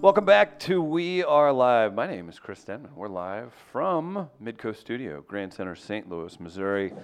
[0.00, 1.92] Welcome back to We Are Live.
[1.92, 2.92] My name is Chris Denman.
[2.96, 6.08] We're live from Midcoast Studio, Grand Center, St.
[6.08, 6.94] Louis, Missouri.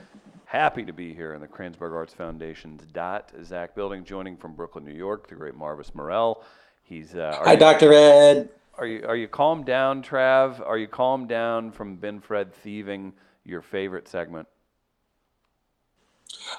[0.46, 4.82] Happy to be here in the Kranzberg Arts Foundation's Dot Zach building, joining from Brooklyn,
[4.82, 6.43] New York, the great Marvis Morell.
[6.84, 7.93] He's uh, Hi, you, Dr.
[7.93, 8.48] Ed.
[8.79, 10.66] Are you are you calmed down, Trav?
[10.66, 13.13] Are you calmed down from Ben Fred thieving
[13.44, 14.49] your favorite segment?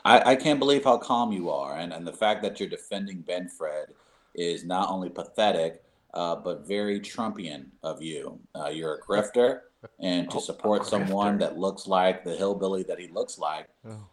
[0.05, 3.21] I, I can't believe how calm you are, and, and the fact that you're defending
[3.21, 3.87] Ben Fred
[4.35, 5.81] is not only pathetic,
[6.17, 8.39] uh, but very Trumpian of you.
[8.55, 9.59] Uh, you're a grifter,
[9.99, 13.67] and to Oh, support someone that looks like the hillbilly that he looks like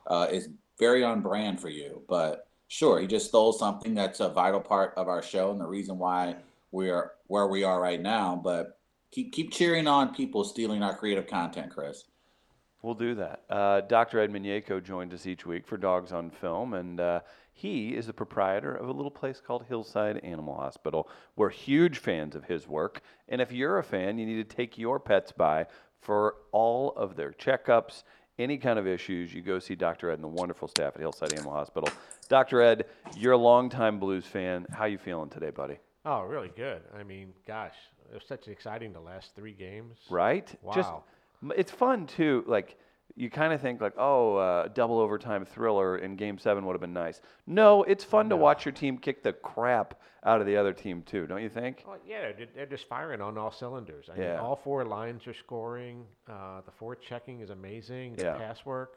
[0.06, 2.02] uh, is very on brand for you.
[2.06, 5.66] But sure, he just stole something that's a vital part of our show and the
[5.66, 6.36] reason why
[6.72, 8.38] we are where we are right now.
[8.42, 8.78] But
[9.10, 12.05] keep keep cheering on people stealing our creative content, Chris.
[12.82, 13.44] We'll do that.
[13.48, 14.20] Uh, Dr.
[14.20, 17.20] Ed Migneco joins us each week for Dogs on Film, and uh,
[17.56, 21.08] he is the proprietor of a little place called Hillside Animal Hospital.
[21.36, 24.77] We're huge fans of his work, and if you're a fan, you need to take
[24.77, 25.66] your pets by
[26.00, 28.02] for all of their checkups,
[28.41, 29.32] any kind of issues.
[29.32, 30.10] You go see Dr.
[30.10, 31.88] Ed and the wonderful staff at Hillside Animal Hospital.
[32.28, 32.60] Dr.
[32.60, 34.66] Ed, you're a longtime blues fan.
[34.72, 35.78] How you feeling today, buddy?
[36.05, 36.82] Oh, really good.
[36.98, 37.77] I mean, gosh,
[38.10, 39.97] it was such an exciting the last three games.
[40.10, 40.52] right?
[40.60, 41.05] Wow.
[41.42, 42.42] m- it's fun too.
[42.48, 42.77] Like
[43.16, 46.80] you kind of think like, oh, uh, double overtime thriller in Game Seven would have
[46.80, 47.20] been nice.
[47.46, 51.02] No, it's fun to watch your team kick the crap out of the other team
[51.02, 51.84] too, don't you think?
[51.86, 54.06] Well, yeah, they're, they're just firing on all cylinders.
[54.12, 54.30] I Yeah.
[54.32, 56.04] mean, all four lines are scoring.
[56.28, 58.16] Uh, the forward checking is amazing.
[58.16, 58.34] The Yeah.
[58.38, 58.96] pass work.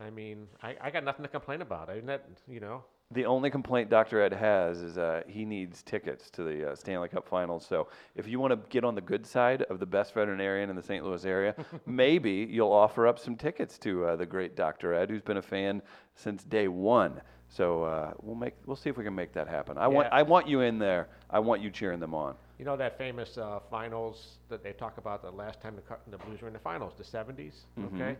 [0.00, 1.88] I mean, I, I got nothing to complain about.
[1.90, 2.84] I that you know.
[3.12, 4.22] The only complaint Dr.
[4.22, 7.66] Ed has is uh, he needs tickets to the uh, Stanley Cup Finals.
[7.66, 10.76] So if you want to get on the good side of the best veterinarian in
[10.76, 11.04] the St.
[11.04, 11.54] Louis area,
[11.86, 14.94] maybe you'll offer up some tickets to uh, the great Dr.
[14.94, 15.82] Ed, who's been a fan
[16.14, 17.20] since day one.
[17.50, 19.76] So uh, we'll make we'll see if we can make that happen.
[19.76, 21.08] I want I want you in there.
[21.28, 22.34] I want you cheering them on.
[22.58, 26.16] You know that famous uh, finals that they talk about the last time the, the
[26.24, 27.94] Blues were in the finals, the 70s, Mhm.
[27.94, 28.16] okay,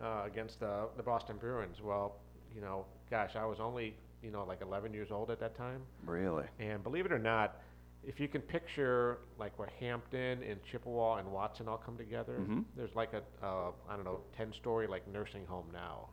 [0.00, 1.80] uh, against the Boston Bruins.
[1.82, 2.16] Well,
[2.54, 5.82] you know, gosh, I was only you know like 11 years old at that time.
[6.04, 6.44] Really?
[6.58, 7.56] And believe it or not,
[8.04, 12.64] if you can picture like where Hampton and Chippewa and Watson all come together, Mhm.
[12.76, 16.08] there's like a uh, I don't know ten story like nursing home now.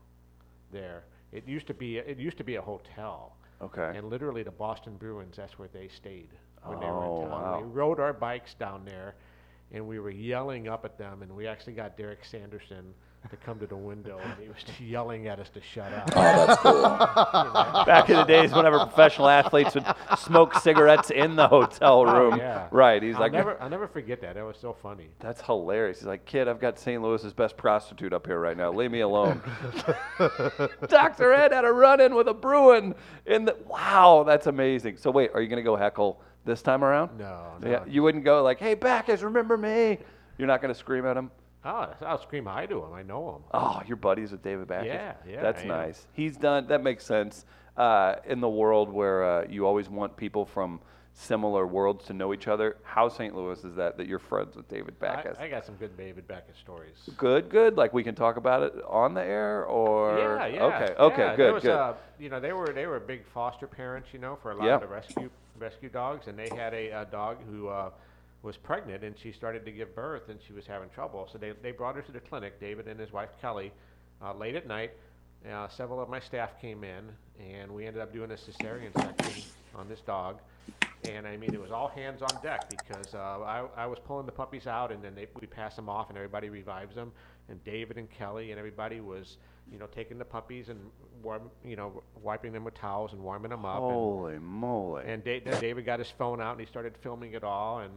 [0.71, 3.91] There, it used to be it used to be a hotel, Okay.
[3.97, 6.29] and literally the Boston Bruins that's where they stayed
[6.63, 7.31] when they were Oh, in town.
[7.43, 7.57] wow.
[7.61, 9.16] We rode our bikes down there,
[9.72, 12.93] and we were yelling up at them, and we actually got Derek Sanderson
[13.30, 16.09] to come to the window, and he was yelling at us to shut up.
[16.16, 16.75] Oh, that's cool.
[16.75, 17.84] You know?
[17.86, 19.86] Back in the days, whenever professional athletes would
[20.18, 22.68] smoke cigarettes in the hotel Oh, room, yeah.
[22.72, 23.02] right?
[23.02, 24.35] He's I'll like, never, I'll never forget that.
[24.35, 25.09] That was so funny.
[25.19, 26.00] That's hilarious.
[26.00, 27.02] He's like, kid, I've got St.
[27.02, 28.72] Louis's best prostitute up here right now.
[28.72, 29.41] Leave me alone.
[30.88, 31.34] Dr.
[31.34, 33.56] Ed had a run in with a Bruin in the.
[33.68, 34.97] Wow, that's amazing.
[34.97, 37.18] So, wait, are you going to go heckle this time around?
[37.18, 37.69] No, no.
[37.69, 40.00] Yeah, you wouldn't go like, hey, Backes, remember me?
[40.38, 41.31] You're not going to scream at him?
[41.66, 42.94] Oh, I'll scream hi to him.
[42.94, 43.42] I know him.
[43.53, 44.86] Oh, you're buddies with David Backes?
[44.86, 45.68] Yeah, yeah, That's I am.
[45.70, 46.06] nice.
[46.14, 47.46] He's done, that makes sense.
[47.76, 50.80] Uh, in the world where uh, you always want people from
[51.14, 53.36] similar worlds to know each other, how St.
[53.36, 55.40] Louis is that, that you're friends with David Backes?
[55.40, 56.96] I, I got some good David Backes stories.
[57.18, 57.78] Good, good.
[57.78, 60.64] Like we can talk about it on the air, or Yeah, yeah.
[60.64, 61.72] Okay, okay, yeah, good, was, good.
[61.72, 64.66] Uh, you know, they were they were big foster parents, you know, for a lot
[64.66, 64.76] Yeah.
[64.76, 67.90] of the rescue rescue dogs, and they had a, uh dog who uh,
[68.45, 71.28] was pregnant, and she started to give birth, and she was having trouble.
[71.31, 72.59] So they they brought her to the clinic.
[72.59, 73.73] David and his wife Kelly,
[74.23, 74.91] uh, late at night.
[75.51, 79.44] Uh, several of my staff came in, and we ended up doing a cesarean section
[79.75, 80.39] on this dog.
[81.07, 84.25] And I mean, it was all hands on deck because uh, I, I was pulling
[84.25, 87.11] the puppies out, and then they, we pass them off, and everybody revives them.
[87.47, 89.38] And David and Kelly and everybody was,
[89.72, 90.79] you know, taking the puppies and
[91.22, 93.84] warm, you know, wiping them with towels and warming them up.
[93.84, 95.03] And, Holy moly!
[95.05, 97.91] and da- David got his phone out and he started filming it all, and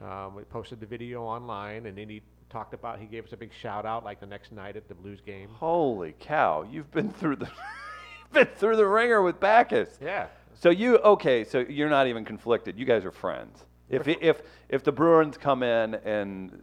[0.00, 1.86] um, we posted the video online.
[1.86, 4.52] And then he talked about he gave us a big shout out like the next
[4.52, 5.48] night at the Blues game.
[5.52, 6.66] Holy cow!
[6.70, 7.50] You've been through the
[8.32, 9.98] been through the ringer with Backes.
[10.00, 10.26] Yeah.
[10.54, 11.44] So you okay?
[11.44, 12.78] So you're not even conflicted.
[12.78, 13.64] You guys are friends.
[13.88, 16.62] If if if the Bruins come in and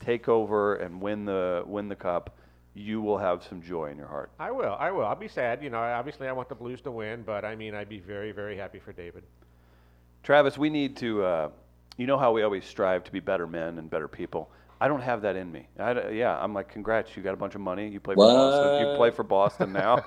[0.00, 2.36] take over and win the win the cup,
[2.74, 4.30] you will have some joy in your heart.
[4.38, 4.76] I will.
[4.78, 5.04] I will.
[5.04, 5.62] I'll be sad.
[5.62, 8.32] You know, obviously I want the Blues to win, but I mean, I'd be very,
[8.32, 9.22] very happy for David.
[10.22, 11.22] Travis, we need to.
[11.22, 11.48] Uh,
[11.96, 14.50] you know how we always strive to be better men and better people.
[14.80, 15.68] I don't have that in me.
[15.78, 17.88] I yeah, I'm like, congrats, you got a bunch of money.
[17.88, 18.88] You play for Boston.
[18.88, 20.04] You play for Boston now.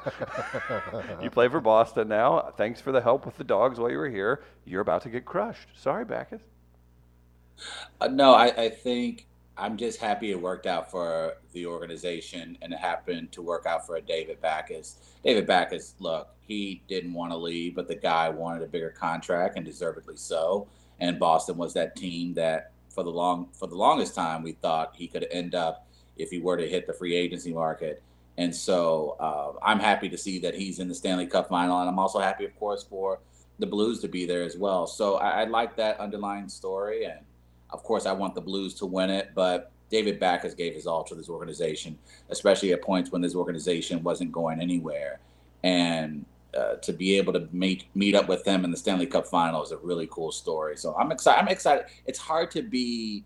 [1.21, 2.53] you play for Boston now.
[2.57, 4.43] Thanks for the help with the dogs while you were here.
[4.65, 5.69] You're about to get crushed.
[5.75, 6.43] Sorry, Backes.
[8.01, 9.27] Uh, no, I, I think
[9.57, 13.85] I'm just happy it worked out for the organization and it happened to work out
[13.87, 14.97] for a David Backes.
[15.23, 19.55] David Backes, look, he didn't want to leave, but the guy wanted a bigger contract
[19.55, 20.67] and deservedly so.
[20.99, 24.95] And Boston was that team that for the long for the longest time we thought
[24.95, 25.85] he could end up
[26.17, 28.01] if he were to hit the free agency market.
[28.37, 31.89] And so uh, I'm happy to see that he's in the Stanley Cup final, and
[31.89, 33.19] I'm also happy, of course, for
[33.59, 34.87] the Blues to be there as well.
[34.87, 37.19] So I, I like that underlying story, and
[37.69, 41.03] of course, I want the Blues to win it, but David Backes gave his all
[41.05, 41.97] to this organization,
[42.29, 45.19] especially at points when this organization wasn't going anywhere.
[45.63, 46.25] And
[46.55, 49.63] uh, to be able to meet meet up with them in the Stanley Cup Final
[49.63, 50.77] is a really cool story.
[50.77, 51.41] So I'm excited.
[51.41, 51.85] I'm excited.
[52.05, 53.25] It's hard to be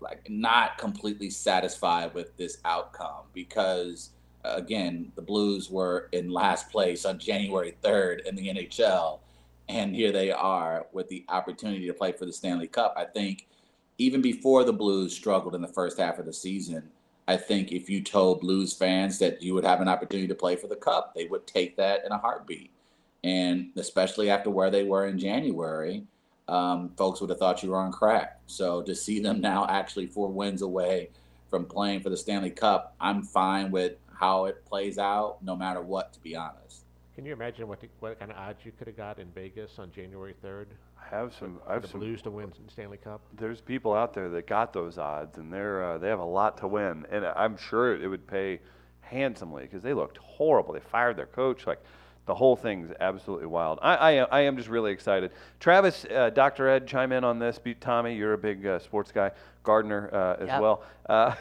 [0.00, 4.10] like not completely satisfied with this outcome because
[4.44, 9.18] uh, again, the Blues were in last place on January 3rd in the NHL,
[9.68, 12.94] and here they are with the opportunity to play for the Stanley Cup.
[12.96, 13.46] I think
[13.98, 16.88] even before the Blues struggled in the first half of the season,
[17.30, 20.56] I think if you told Blues fans that you would have an opportunity to play
[20.56, 22.72] for the Cup, they would take that in a heartbeat.
[23.22, 26.02] And especially after where they were in January,
[26.48, 28.40] um, folks would have thought you were on crack.
[28.46, 31.10] So to see them now actually four wins away
[31.50, 35.82] from playing for the Stanley Cup, I'm fine with how it plays out, no matter
[35.82, 36.82] what, to be honest.
[37.14, 39.78] Can you imagine what the, what kind of odds you could have got in Vegas
[39.78, 40.66] on January 3rd?
[41.10, 41.60] I have some.
[41.66, 42.00] I have the some.
[42.00, 43.20] Blues to win Stanley Cup.
[43.36, 46.58] There's people out there that got those odds, and they're uh, they have a lot
[46.58, 48.60] to win, and I'm sure it would pay
[49.00, 50.74] handsomely because they looked horrible.
[50.74, 51.80] They fired their coach, like
[52.26, 53.80] the whole thing's absolutely wild.
[53.82, 55.32] I, I, I am just really excited.
[55.58, 56.68] Travis, uh, Dr.
[56.68, 57.58] Ed, chime in on this.
[57.58, 59.32] Be- Tommy, you're a big uh, sports guy.
[59.64, 60.60] Gardner uh, as Yep.
[60.60, 60.82] well.
[61.08, 61.34] Uh,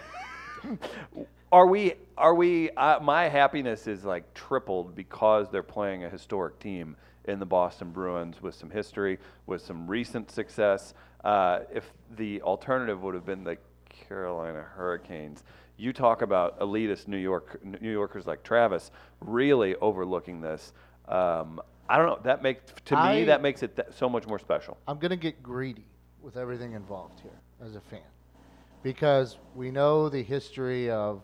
[1.52, 1.94] are we?
[2.18, 2.72] Are we?
[2.72, 6.96] Uh, my happiness is like tripled because they're playing a historic team
[7.30, 10.94] in the Boston Bruins with some history, with some recent success.
[11.24, 15.44] Uh, if the alternative would have been the Carolina Hurricanes,
[15.78, 18.92] you talk about elitist New York New Yorkers like Travis
[19.22, 20.74] really overlooking this.
[21.08, 22.20] Um, I don't know.
[22.24, 24.78] That makes to me that makes it th- so much more special.
[24.88, 25.86] I'm going to get greedy
[26.22, 28.02] with everything involved here as a fan
[28.84, 31.22] because we know the history of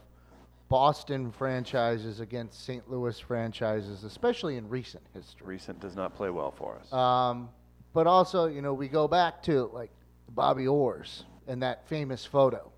[0.68, 2.90] Boston franchises against St.
[2.90, 5.48] Louis franchises, especially in recent history.
[5.48, 6.92] Recent does not play well for us.
[6.92, 7.50] Um,
[7.94, 9.92] but also, you know, we go back to like
[10.30, 12.72] Bobby Orr's and that famous photo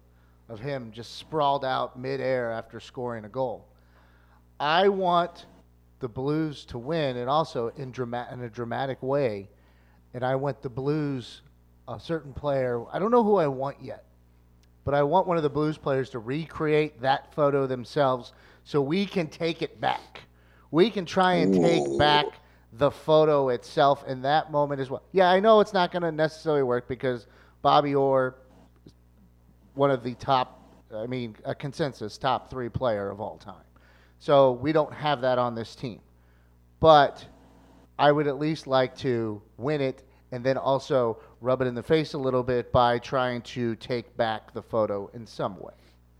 [0.49, 3.67] of him just sprawled out midair after scoring a goal.
[4.59, 5.45] I want
[5.99, 9.49] the Blues to win, and also in drama- in a dramatic way.
[10.13, 11.41] And I want the Blues,
[11.87, 12.83] a certain player.
[12.91, 14.05] I don't know who I want yet,
[14.87, 18.31] but I want one of the Blues players to recreate that photo themselves,
[18.63, 20.21] so we can take it back.
[20.71, 22.27] We can try and take back
[22.71, 25.03] the photo itself in that moment as well.
[25.11, 27.27] Yeah, I know it's not going to necessarily work because
[27.61, 28.35] Bobby Orr
[29.73, 30.61] one of the top,
[30.95, 33.65] I mean, a consensus top three player of all time.
[34.19, 35.99] So we don't have that on this team.
[36.79, 37.25] But
[37.99, 41.83] I would at least like to win it and then also rub it in the
[41.83, 45.73] face a little bit by trying to take back the photo in some way.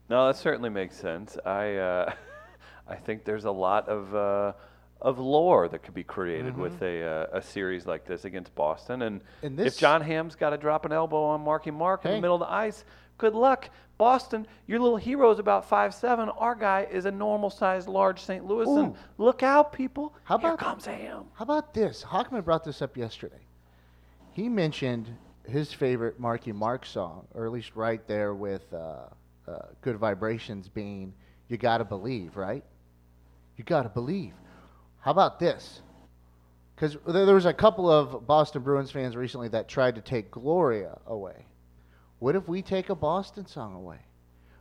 [0.10, 1.38] No, that certainly makes sense.
[1.46, 2.14] I uh,
[2.88, 4.54] I think there's a lot of uh,
[5.02, 9.02] of lore that could be created with a uh, a series like this against Boston.
[9.04, 12.22] And, And if Jon Hamm's got to drop an elbow on Marky Mark in the
[12.22, 12.86] middle of the ice,
[13.18, 13.70] good luck.
[13.98, 16.30] Boston, your little hero is about five seven.
[16.30, 18.46] Our guy is a normal sized large St.
[18.46, 18.68] Louis.
[18.68, 20.16] And look out, people.
[20.24, 21.26] How Here about- comes Ham.
[21.34, 22.04] How about this?
[22.04, 23.47] Hockman brought this up yesterday.
[24.38, 25.10] He mentioned
[25.50, 29.08] his favorite Marky Mark song, or at least right there with uh,
[29.48, 31.12] uh, Good Vibrations being
[31.48, 32.64] You Gotta Believe, right?
[33.56, 34.34] You Gotta Believe.
[35.00, 35.82] How about this?
[36.76, 40.30] Because there, there was a couple of Boston Bruins fans recently that tried to take
[40.30, 41.48] Gloria away.
[42.20, 44.02] What if we take a Boston song away?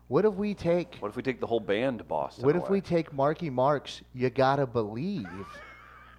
[0.08, 2.46] What if we take What if we take the whole band to Boston?
[2.46, 5.28] what if we take Marky Mark's "You Gotta Believe"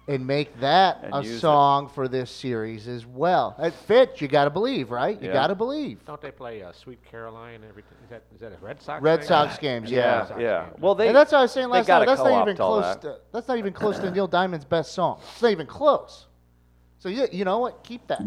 [0.08, 1.40] and make that And a use it.
[1.40, 3.54] song for this series as well?
[3.58, 4.20] It fits.
[4.20, 5.20] You gotta believe, right?
[5.20, 5.34] You Yeah.
[5.34, 6.04] gotta believe.
[6.06, 7.60] Don't they play uh, Sweet Caroline?
[7.68, 9.02] Every is that is that a Red Sox?
[9.02, 9.28] Red thing?
[9.28, 10.26] Sox games, Yeah, yeah.
[10.26, 10.64] Sox yeah.
[10.64, 10.74] game.
[10.80, 12.06] Well, they and that's what I was saying last night.
[12.06, 12.82] That's not even close.
[12.84, 13.02] that.
[13.02, 15.20] To, that's not even close to Neil Diamond's best song.
[15.32, 16.26] It's not even close.
[16.98, 17.84] So you you know what?
[17.84, 18.22] Keep that.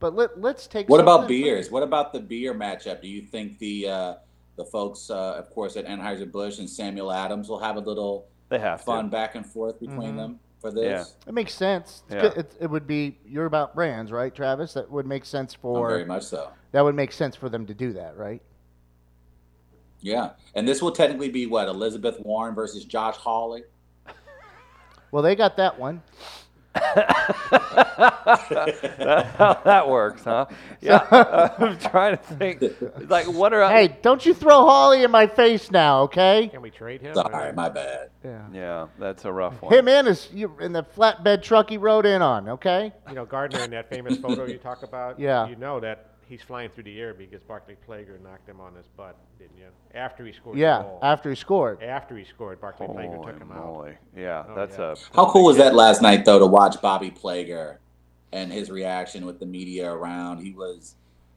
[0.00, 0.88] But let let's take.
[0.88, 1.70] What about something- beers?
[1.70, 3.00] What about the beer matchup?
[3.02, 4.14] Do you think the uh,
[4.56, 8.26] the folks, uh, of course, at Anheuser Busch and Samuel Adams will have a little
[8.50, 9.10] they have fun to.
[9.10, 10.16] back and forth between Mhm.
[10.16, 11.16] them for this?
[11.26, 12.02] It makes sense.
[12.10, 12.26] Yeah.
[12.36, 14.72] It, it would be you're about brands, right, Travis?
[14.74, 16.48] That would make sense Oh, for very much so.
[16.72, 18.40] that would make sense for them to do that, right?
[20.00, 23.64] Yeah, and this will technically be what Elizabeth Warren versus Josh Hawley.
[25.12, 26.02] Well, they got that one.
[28.24, 28.80] That's
[29.36, 30.46] how that works, huh?
[30.80, 31.06] Yeah.
[31.58, 32.62] I'm trying to think.
[33.08, 36.48] Like, what are Hey, don't you throw Hawley in my face now, okay?
[36.52, 37.14] Can we trade him?
[37.14, 38.10] Sorry, my bad.
[38.24, 38.42] Yeah.
[38.52, 39.72] Yeah, that's a rough one.
[39.72, 42.92] Him and his you, in the flatbed truck he rode in on, okay?
[43.08, 45.18] You know, Gardner in that famous photo you talk about.
[45.18, 45.46] Yeah.
[45.48, 48.86] You know that he's flying through the air because Barclay Plager knocked him on his
[48.96, 49.66] butt, didn't you?
[49.94, 50.98] After he scored the Yeah, goal.
[51.02, 51.82] after he scored.
[51.82, 53.64] After he scored, Barclay Plager Holy took him out.
[53.64, 53.92] moly.
[54.16, 54.92] Yeah, Oh, that's yeah.
[54.92, 55.16] a.
[55.16, 57.76] How cool was that last night though to watch Bobby Plager
[58.34, 60.40] and his reaction with the media around?
[60.44, 60.96] He was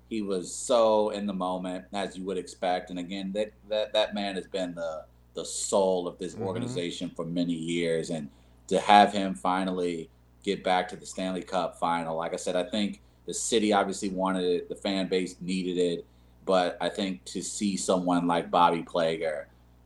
[0.10, 2.92] he was so in the moment as you would expect.
[2.92, 6.42] And again, that that, that man has been the the soul of this Mhm.
[6.42, 8.10] organization for many years.
[8.12, 8.30] And
[8.70, 10.10] to have him finally
[10.44, 14.10] get back to the Stanley Cup final, like I said, I think the city obviously
[14.10, 16.06] wanted it, the fan base needed it,
[16.46, 19.46] but I think to see someone like Bobby Plager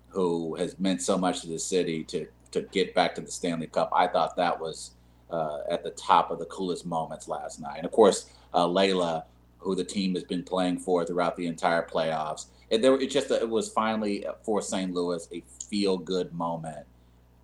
[0.09, 3.67] who has meant so much to the city to to get back to the Stanley
[3.67, 3.89] Cup.
[3.95, 4.91] I thought that was
[5.31, 7.77] uh, at the top of the coolest moments last night.
[7.77, 9.23] And of course, uh, Layla,
[9.57, 12.47] who the team has been playing for throughout the entire playoffs.
[12.69, 14.93] And there, it just it was finally for St.
[14.93, 16.85] Louis a feel good moment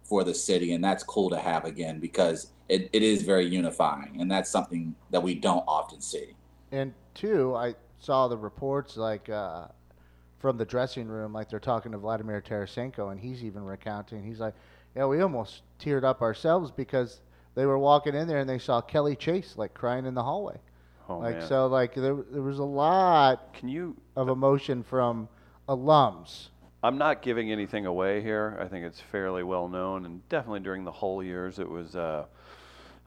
[0.04, 4.22] for the city, and that's cool to have again because it, it is very unifying,
[4.22, 6.36] and that's something that we don't often see.
[6.72, 9.66] And two, I saw the reports like uh,
[10.40, 14.24] from the dressing room, like they're talking to Vladimir Tarasenko, and he's even recounting.
[14.24, 14.54] He's like,
[14.96, 17.20] "Yeah, we almost teared up ourselves because
[17.58, 20.58] they were walking in there and they saw Kelly Chase like crying in the hallway.
[21.10, 21.48] Oh, like man.
[21.48, 23.98] so, like there there was a lot Can you?
[24.16, 25.28] of emotion from
[25.68, 26.50] alums.
[26.84, 28.56] I'm not giving anything away here.
[28.62, 32.26] I think it's fairly well known, and definitely during the whole years, it was, uh,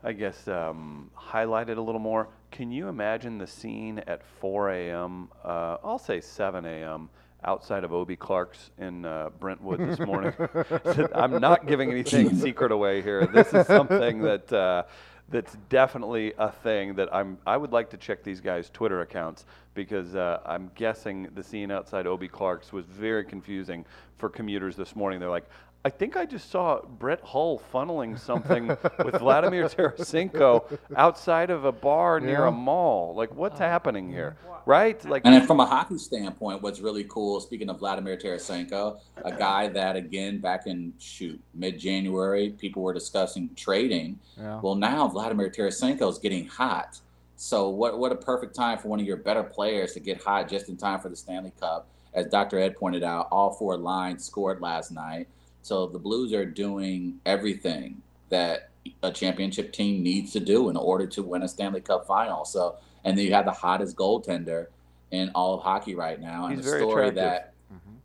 [0.03, 2.29] I guess, um, highlighted a little more.
[2.51, 7.09] Can you imagine the scene at 4 a.m., uh, I'll say 7 a.m.,
[7.45, 10.33] outside of Obie Clark's in uh, Brentwood this morning?
[11.15, 13.27] I'm not giving anything secret away here.
[13.27, 14.53] This is something that.
[14.53, 14.83] Uh,
[15.31, 17.39] that's definitely a thing that I'm.
[17.47, 21.71] I would like to check these guys' Twitter accounts because uh, I'm guessing the scene
[21.71, 23.85] outside Obie Clark's was very confusing
[24.17, 25.21] for commuters this morning.
[25.21, 25.49] They're like,
[25.83, 31.73] I think I just saw Brett Hull funneling something with Vladimir Tarasenko outside of a
[31.73, 32.49] bar near Yeah.
[32.49, 33.15] a mall.
[33.15, 33.65] Like, what's oh.
[33.65, 34.37] happening here?
[34.67, 35.03] Right?
[35.07, 39.33] Like, And then from a hockey standpoint, what's really cool, speaking of Vladimir Tarasenko, a
[39.33, 44.19] guy that again back in shoot mid January, people were discussing trading.
[44.37, 44.61] Yeah.
[44.61, 47.01] Well, now Vladimir Tarasenko is getting hot.
[47.37, 50.47] So what what a perfect time for one of your better players to get hot
[50.47, 51.87] just in time for the Stanley Cup.
[52.13, 52.59] As Dr.
[52.59, 55.27] Ed pointed out, all four lines scored last night.
[55.63, 58.71] So the Blues are doing everything that
[59.03, 62.45] a championship team needs to do in order to win a Stanley Cup final.
[62.45, 64.67] So and then you have the hottest goaltender
[65.11, 66.47] in all of hockey right now.
[66.47, 67.15] And He's the very story attractive.
[67.17, 67.97] that mm-hmm.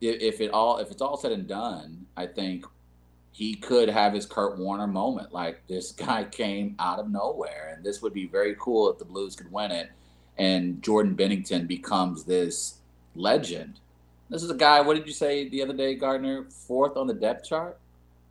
[0.00, 2.64] if, if it all if it's all said and done, I think
[3.32, 5.32] he could have his Kurt Warner moment.
[5.32, 9.04] Like this guy came out of nowhere, and this would be very cool if the
[9.04, 9.90] Blues could win it,
[10.36, 12.78] and Jordan Binnington becomes this
[13.14, 13.80] legend.
[14.30, 14.80] This is a guy.
[14.80, 16.44] What did you say the other day, Gardner?
[16.50, 17.78] Fourth on the depth chart.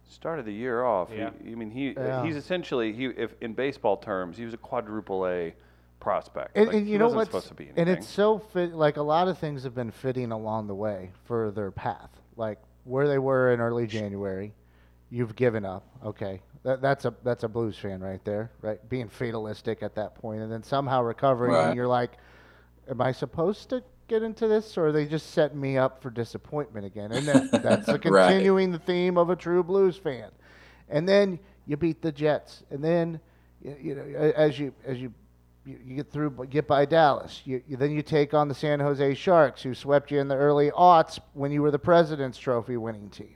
[0.10, 1.10] started the year off.
[1.12, 1.32] Yeah.
[1.44, 2.24] He, I mean, he Yeah.
[2.24, 5.54] he's essentially he if in baseball terms, he was a quadruple A
[6.00, 6.56] prospect.
[6.56, 8.74] And, Like, and he you know wasn't what's supposed to be and it's so fit
[8.74, 12.60] like a lot of things have been fitting along the way for their path like
[12.84, 14.54] where they were in early january
[15.10, 19.10] you've given up okay that, that's a that's a blues fan right there right being
[19.10, 21.66] fatalistic at that point and then somehow recovering Right.
[21.70, 22.12] and you're like
[22.88, 26.10] am i supposed to get into this or are they just setting me up for
[26.10, 28.02] disappointment again and that, that's a Right.
[28.02, 30.30] continuing the theme of a true blues fan
[30.90, 33.20] and then you beat the jets and then
[33.62, 34.04] you, you know
[34.36, 35.14] as you as you
[35.68, 37.42] you, you get through, get by Dallas.
[37.44, 40.36] You, you, then you take on the San Jose Sharks, who swept you in the
[40.36, 43.36] early aughts when you were the President's Trophy winning team.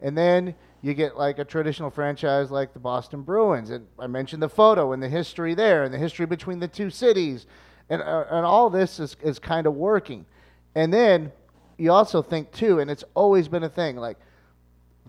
[0.00, 3.70] And then you get like a traditional franchise like the Boston Bruins.
[3.70, 6.90] And I mentioned the photo and the history there and the history between the two
[6.90, 7.46] cities.
[7.92, 10.24] And, uh, and all this is, is kind of working.
[10.74, 11.30] And then
[11.76, 14.16] you also think, too, and it's always been a thing, like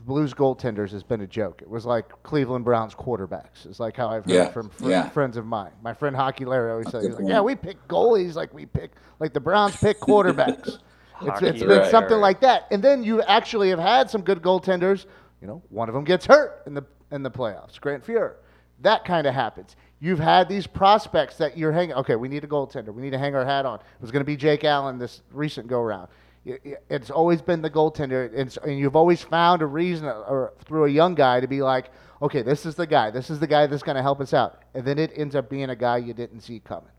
[0.05, 1.61] Blues goaltenders has been a joke.
[1.61, 3.65] It was like Cleveland Browns quarterbacks.
[3.65, 5.07] It's like how I've heard Yeah, from fr- yeah.
[5.09, 5.71] friends of mine.
[5.81, 9.31] My friend Hockey Larry always says, like, "Yeah, we pick goalies like we pick like
[9.33, 10.77] the Browns pick quarterbacks." it's,
[11.13, 11.89] Hockey it's been Larry.
[11.89, 12.67] something like that.
[12.71, 15.05] And then you actually have had some good goaltenders.
[15.39, 17.79] You know, one of them gets hurt in the in the playoffs.
[17.79, 18.33] Grant Fuhr.
[18.81, 19.77] That kind of happens.
[20.03, 21.95] You've had these prospects that you're hanging.
[21.95, 22.93] Okay, we need a goaltender.
[22.93, 23.75] We need to hang our hat on.
[23.79, 26.09] It was going to be Jake Allen this recent go round.
[26.45, 30.25] Y- y- It's always been the goaltender, and, and you've always found a reason, uh,
[30.27, 31.89] or through a young guy, to be like,
[32.21, 33.11] okay, this is the guy.
[33.11, 34.61] This is the guy that's going to help us out.
[34.73, 36.89] And then it ends up being a guy you didn't see coming.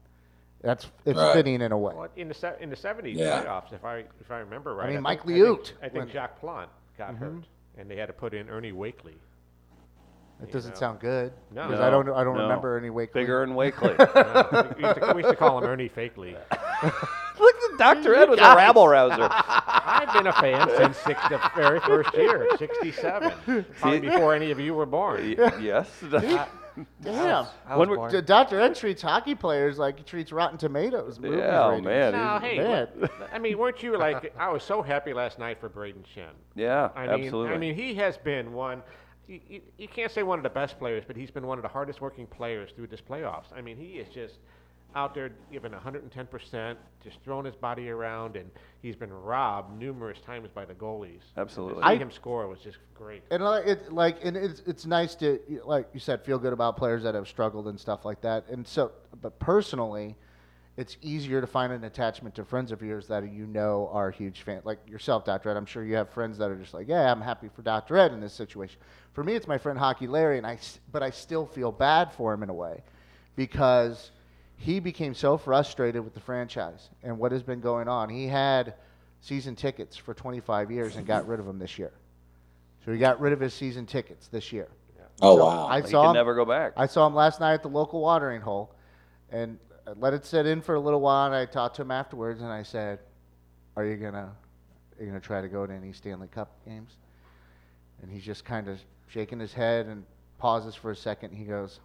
[0.62, 1.34] That's it's Right.
[1.34, 1.92] fitting in a way.
[1.94, 3.42] Well, in the se- in the seventies Yeah.
[3.44, 5.88] playoffs, if I if I remember right, I mean, think- Mike I think, Liut I
[5.90, 7.23] think when- Jacques Plante got mm-hmm.
[7.37, 7.44] hurt,
[7.76, 9.12] and they had to put in Ernie Wakely.
[10.42, 10.78] It doesn't know.
[10.80, 11.32] sound good.
[11.52, 11.68] No.
[11.68, 12.08] because I don't.
[12.10, 12.42] I don't No.
[12.42, 13.22] remember any Wakely.
[13.22, 13.94] Bigger and Wakely.
[13.98, 16.36] No, we, used to, we used to call him Ernie Fakely.
[17.40, 18.14] Look at Dr.
[18.14, 19.28] Ed was a rabble rouser.
[19.30, 23.64] I've been a fan since six, the very first year, 67.
[23.80, 25.36] Probably before any of you were born.
[25.36, 25.88] Y- yes.
[27.02, 27.46] Damn.
[27.66, 28.12] I When was we- born.
[28.12, 28.60] D- Dr.
[28.60, 31.18] Ed treats hockey players like he treats Rotten Tomatoes.
[31.20, 32.12] movies Yeah, oh, man.
[32.12, 32.88] No, hey, Man.
[33.32, 34.34] I mean, weren't you like?
[34.38, 36.32] I was so happy last night for Brayden Schenn.
[36.54, 37.54] Yeah, I mean, absolutely.
[37.54, 38.82] I mean, he has been one.
[39.26, 41.62] You, you, you can't say one of the best players, but he's been one of
[41.62, 43.46] the hardest working players through this playoffs.
[43.56, 44.34] I mean, he is just
[44.94, 48.50] out there giving 110%, just throwing his body around, and
[48.80, 51.22] he's been robbed numerous times by the goalies.
[51.36, 51.82] Absolutely.
[51.82, 53.22] To see I- him score was just great.
[53.30, 56.76] And like it, like, and it's it's nice to like you said, feel good about
[56.76, 58.48] players that have struggled and stuff like that.
[58.48, 60.16] And so, but personally,
[60.76, 64.42] it's easier to find an attachment to friends of yours that you know are huge
[64.42, 65.50] fans, like yourself, Dr.
[65.50, 65.56] Ed.
[65.56, 67.96] I'm sure you have friends that are just like, yeah, I'm happy for Dr.
[67.96, 68.78] Ed in this situation.
[69.12, 72.12] For me, it's my friend Hockey Larry, and I, s- but I still feel bad
[72.12, 72.82] for him in a way,
[73.36, 74.10] because
[74.56, 78.08] he became so frustrated with the franchise and what has been going on.
[78.08, 78.74] He had
[79.20, 81.92] season tickets for 25 years and got rid of them this year.
[82.84, 84.68] So he got rid of his season tickets this year.
[85.22, 85.66] Oh So wow.
[85.68, 86.72] I he can him, never go back.
[86.76, 88.74] I saw him last night at the local watering hole,
[89.30, 91.26] and I let it sit in for a little while.
[91.26, 93.00] And I talked to him afterwards, and I said,
[93.76, 94.34] "Are you gonna,
[94.98, 96.96] are you gonna try to go to any Stanley Cup games?"
[98.00, 100.04] And he's just kind of shaking his head and
[100.38, 101.32] pauses for a second.
[101.32, 101.80] He goes,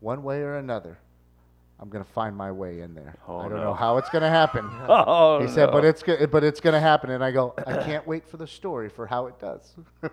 [0.00, 0.98] "One way or another,
[1.80, 3.16] I'm gonna find my way in there.
[3.28, 3.64] Oh, I don't no.
[3.64, 5.72] know how it's gonna happen." oh, He said, no.
[5.72, 8.46] "But it's go- but it's gonna happen." And I go, "I can't wait for the
[8.46, 9.74] story for how it does."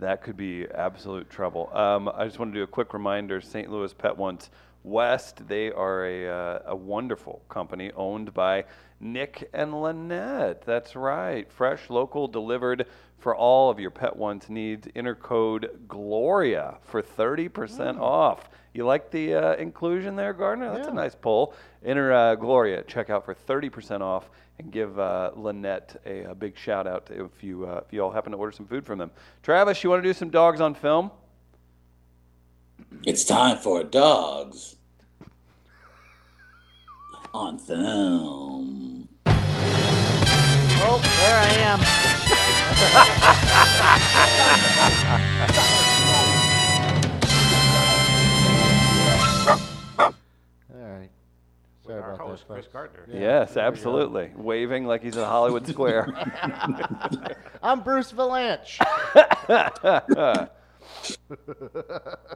[0.00, 1.70] That could be absolute trouble.
[1.76, 3.70] Um, I just want to do a quick reminder St.
[3.70, 4.48] Louis Pet Wants
[4.82, 8.64] West, they are a, uh, a wonderful company owned by
[8.98, 10.62] Nick and Lynette.
[10.64, 11.52] That's right.
[11.52, 12.86] Fresh, local, delivered
[13.20, 14.88] for all of your Pet Wants needs.
[14.96, 18.48] Enter code GLORIA for 30% off.
[18.72, 20.72] You like the uh, inclusion there, Gardner?
[20.72, 21.54] That's a nice pull.
[21.84, 26.56] Enter uh, Gloria at checkout for 30% off and give uh, Lynette a, a big
[26.56, 29.10] shout out if you uh, if you all happen to order some food from them.
[29.42, 31.10] Travis, you want to do some dogs on film?
[33.04, 34.76] It's time for dogs
[37.34, 39.08] on film.
[39.26, 41.79] oh, there I am.
[42.80, 42.86] All
[50.70, 51.10] right.
[51.84, 52.72] With Sorry our about host, that, Chris folks.
[52.72, 53.06] Gardner.
[53.12, 54.30] Yes, absolutely.
[54.36, 56.08] Waving like he's in Hollywood Square.
[57.62, 58.78] I'm Bruce Vilanch.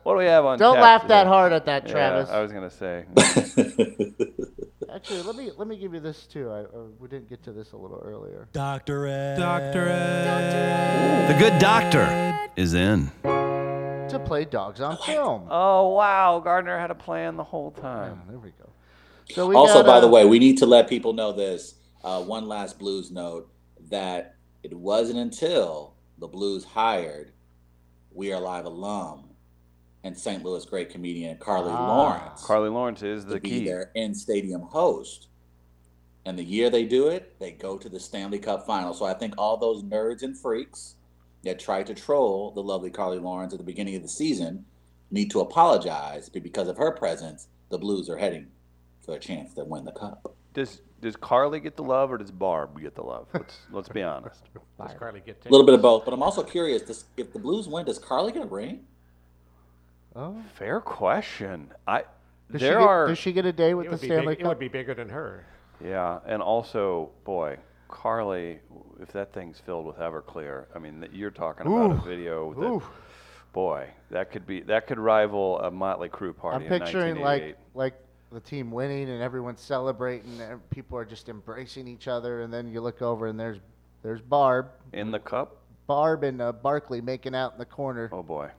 [0.02, 0.58] what do we have on?
[0.58, 1.14] Don't tap laugh today?
[1.14, 2.30] that hard at that, Yeah, Travis.
[2.30, 3.04] I was gonna say.
[4.94, 6.48] Actually, let me let me give you this too.
[6.50, 8.48] I, uh, we didn't get to this a little earlier.
[8.52, 9.08] Dr.
[9.08, 9.36] Ed.
[9.36, 9.88] Dr.
[9.88, 11.26] Ed.
[11.26, 13.10] The good doctor is in.
[13.24, 15.48] To play dogs on film.
[15.50, 18.22] oh wow, Gardner had a plan the whole time.
[18.28, 18.70] there we go.
[19.30, 21.74] So we also, got, by uh, the way, we need to let people know this.
[22.04, 23.50] Uh, one last Blues note
[23.88, 27.32] that it wasn't until the Blues hired
[28.12, 29.33] We Are Live alum
[30.04, 30.44] and St.
[30.44, 31.88] Louis great comedian Carly Ah.
[31.88, 33.64] Lawrence Carly Lawrence is the to the be key.
[33.64, 35.26] their in stadium host.
[36.26, 38.94] And the year they do it, they go to the Stanley Cup final.
[38.94, 40.94] So I think all those nerds and freaks
[41.42, 44.64] that tried to troll the lovely Carly Lawrence at the beginning of the season
[45.10, 48.46] need to apologize because of her presence, the Blues are heading
[49.02, 50.34] for a chance to win the cup.
[50.54, 53.26] Does does Carly get the love or does Barb get the love?
[53.34, 54.40] Let's let's be honest.
[54.80, 57.38] Does Carly get A little bit of both, but I'm also curious does, if the
[57.38, 58.86] Blues win, does Carly get a ring?
[60.16, 60.36] Oh.
[60.54, 61.72] Fair question.
[61.86, 62.04] I
[62.50, 64.48] Does there she get, are Does she get a day with the Stanley big, it
[64.48, 65.44] would be bigger than her.
[65.84, 67.56] yeah, and also boy,
[67.88, 68.60] Carly,
[69.00, 71.94] if that thing's filled with Everclear, I mean, you're talking about Ooh.
[71.94, 72.82] a video that Ooh.
[73.52, 76.64] boy, that could be that could rival a Motley Crue party.
[76.64, 77.94] I'm picturing in like like
[78.30, 82.68] the team winning and everyone's celebrating and people are just embracing each other and then
[82.68, 83.58] you look over and there's
[84.02, 85.56] there's Barb, in the cup.
[85.86, 88.50] Barb and uh, Barclay making out in the corner, Oh boy.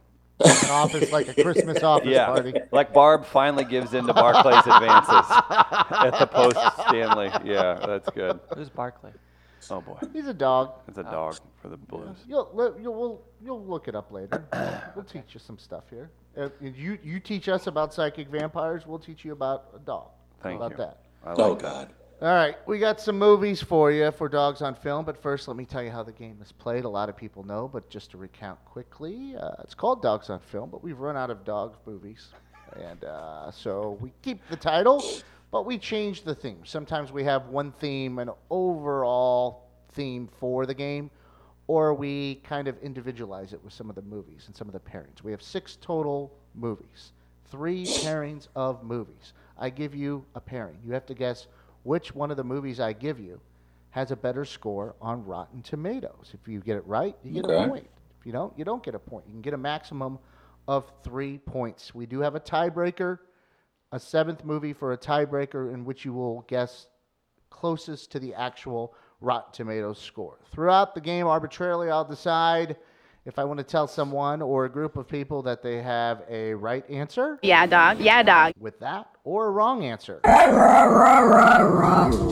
[0.43, 2.53] An office like a Christmas office Yeah, party.
[2.71, 5.31] like Barb finally gives in to Barclay's advances
[5.91, 7.31] at the post Stanley.
[7.43, 8.39] Yeah, that's good.
[8.55, 9.11] Who's Barclay?
[9.71, 10.73] Oh boy, He's a dog.
[10.87, 12.17] it's a dog for the Blues.
[12.27, 14.45] You'll you'll you'll look it up later.
[14.95, 16.11] we'll teach you some stuff here.
[16.37, 18.85] Uh, you you teach us about psychic vampires.
[18.85, 20.09] We'll teach you about a dog.
[20.43, 20.85] Thank How about you.
[20.85, 20.99] that?
[21.25, 21.91] I like Oh, that.
[22.21, 25.57] All right, we got some movies for you for Dogs on Film, but first let
[25.57, 26.85] me tell you how the game is played.
[26.85, 30.39] A lot of people know, but just to recount quickly, uh, it's called Dogs on
[30.39, 32.29] Film, but we've run out of dog movies,
[32.81, 35.03] and uh, so we keep the title,
[35.51, 36.61] but we change the theme.
[36.63, 41.11] Sometimes we have one theme, an overall theme for the game,
[41.67, 44.79] or we kind of individualize it with some of the movies and some of the
[44.79, 45.21] pairings.
[45.21, 47.11] We have six total movies,
[47.51, 49.33] three pairings of movies.
[49.57, 50.77] I give you a pairing.
[50.81, 51.47] You have to guess
[51.85, 53.39] which one of the movies I give you
[53.91, 56.33] has a better score on Rotten Tomatoes.
[56.33, 57.87] If you get it right, you get a point.
[58.19, 59.25] If you don't, you don't get a point.
[59.27, 60.17] You can get a maximum
[60.67, 61.93] of three points.
[61.93, 63.19] We do have a tiebreaker,
[63.91, 66.87] a seventh movie for a tiebreaker in which you will guess
[67.51, 70.39] closest to the actual Rotten Tomatoes score.
[70.51, 72.77] Throughout the game, arbitrarily, I'll decide
[73.25, 76.53] if I want to tell someone or a group of people that they have a
[76.53, 77.99] right answer Yeah, dog.
[77.99, 78.53] Yeah, dog.
[78.59, 80.19] with that or a wrong answer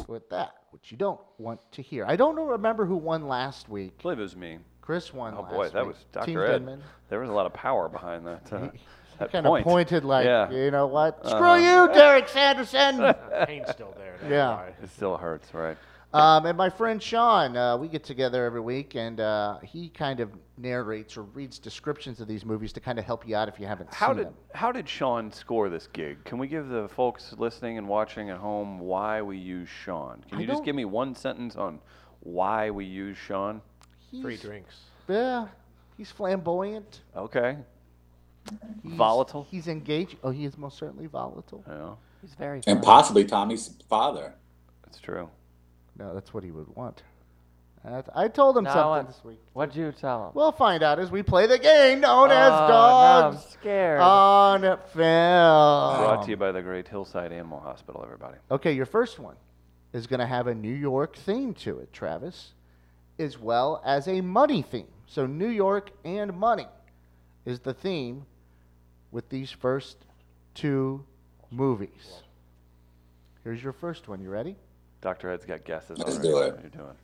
[0.07, 2.05] with that, which you don't want to hear.
[2.05, 3.93] I don't remember who won last week.
[3.99, 4.59] I believe it was me.
[4.81, 5.95] Chris won Oh last boy, that week.
[6.13, 6.45] was Team Dr.
[6.45, 6.51] Ed.
[6.59, 6.83] Denman.
[7.09, 8.51] There was a lot of power behind that.
[8.51, 8.67] Uh,
[9.19, 11.19] that Kind of pointed like, yeah, you know what?
[11.25, 11.87] Screw Uh-huh.
[11.87, 12.97] you, Derek Sanderson.
[12.97, 13.15] the
[13.47, 14.17] Pain's still there.
[14.29, 14.49] Yeah.
[14.55, 14.73] why.
[14.81, 15.77] it still hurts, right?
[16.13, 20.19] Um, and my friend Sean, uh, we get together every week, and uh, he kind
[20.19, 23.59] of narrates or reads descriptions of these movies to kind of help you out if
[23.59, 24.33] you haven't How seen did them.
[24.53, 26.23] how did Sean score this gig?
[26.23, 30.23] Can we give the folks listening and watching at home why we use Sean?
[30.29, 31.79] Can I you just give me one sentence on
[32.19, 33.61] why we use Sean?
[34.21, 34.75] Free He's- drinks.
[35.09, 35.47] Yeah,
[35.97, 37.01] he's flamboyant.
[37.17, 37.57] Okay.
[38.83, 39.47] He's, Volatile?
[39.49, 40.17] He's engaged.
[40.23, 41.63] Oh, he is most certainly volatile.
[41.67, 42.81] Yeah, He's very And funny.
[42.81, 44.35] possibly Tommy's father.
[44.85, 45.29] that's true.
[45.97, 47.03] No, that's what he would want.
[47.83, 49.39] That's- I told him No, something what- this week.
[49.53, 50.31] What'd you tell him?
[50.33, 53.45] We'll find out as we play the game known oh, as Oh, no, I'm Dogs
[53.45, 53.99] scared.
[53.99, 54.77] on Film.
[54.95, 58.37] Brought to you by the great Hillside Animal Hospital, everybody.
[58.49, 59.35] Okay, your first one
[59.91, 62.53] is going to have a New York theme to it, Travis,
[63.19, 64.87] as well as a money theme.
[65.05, 66.67] So, New York and money
[67.45, 68.25] is the theme
[69.11, 69.97] with these first
[70.55, 71.05] two
[71.51, 72.23] movies.
[73.43, 74.21] Here's your first one.
[74.21, 74.55] You ready?
[75.03, 75.31] Dr.
[75.31, 75.99] Ed's got guesses.
[75.99, 76.55] Let's do it.
[76.55, 76.95] What are doing?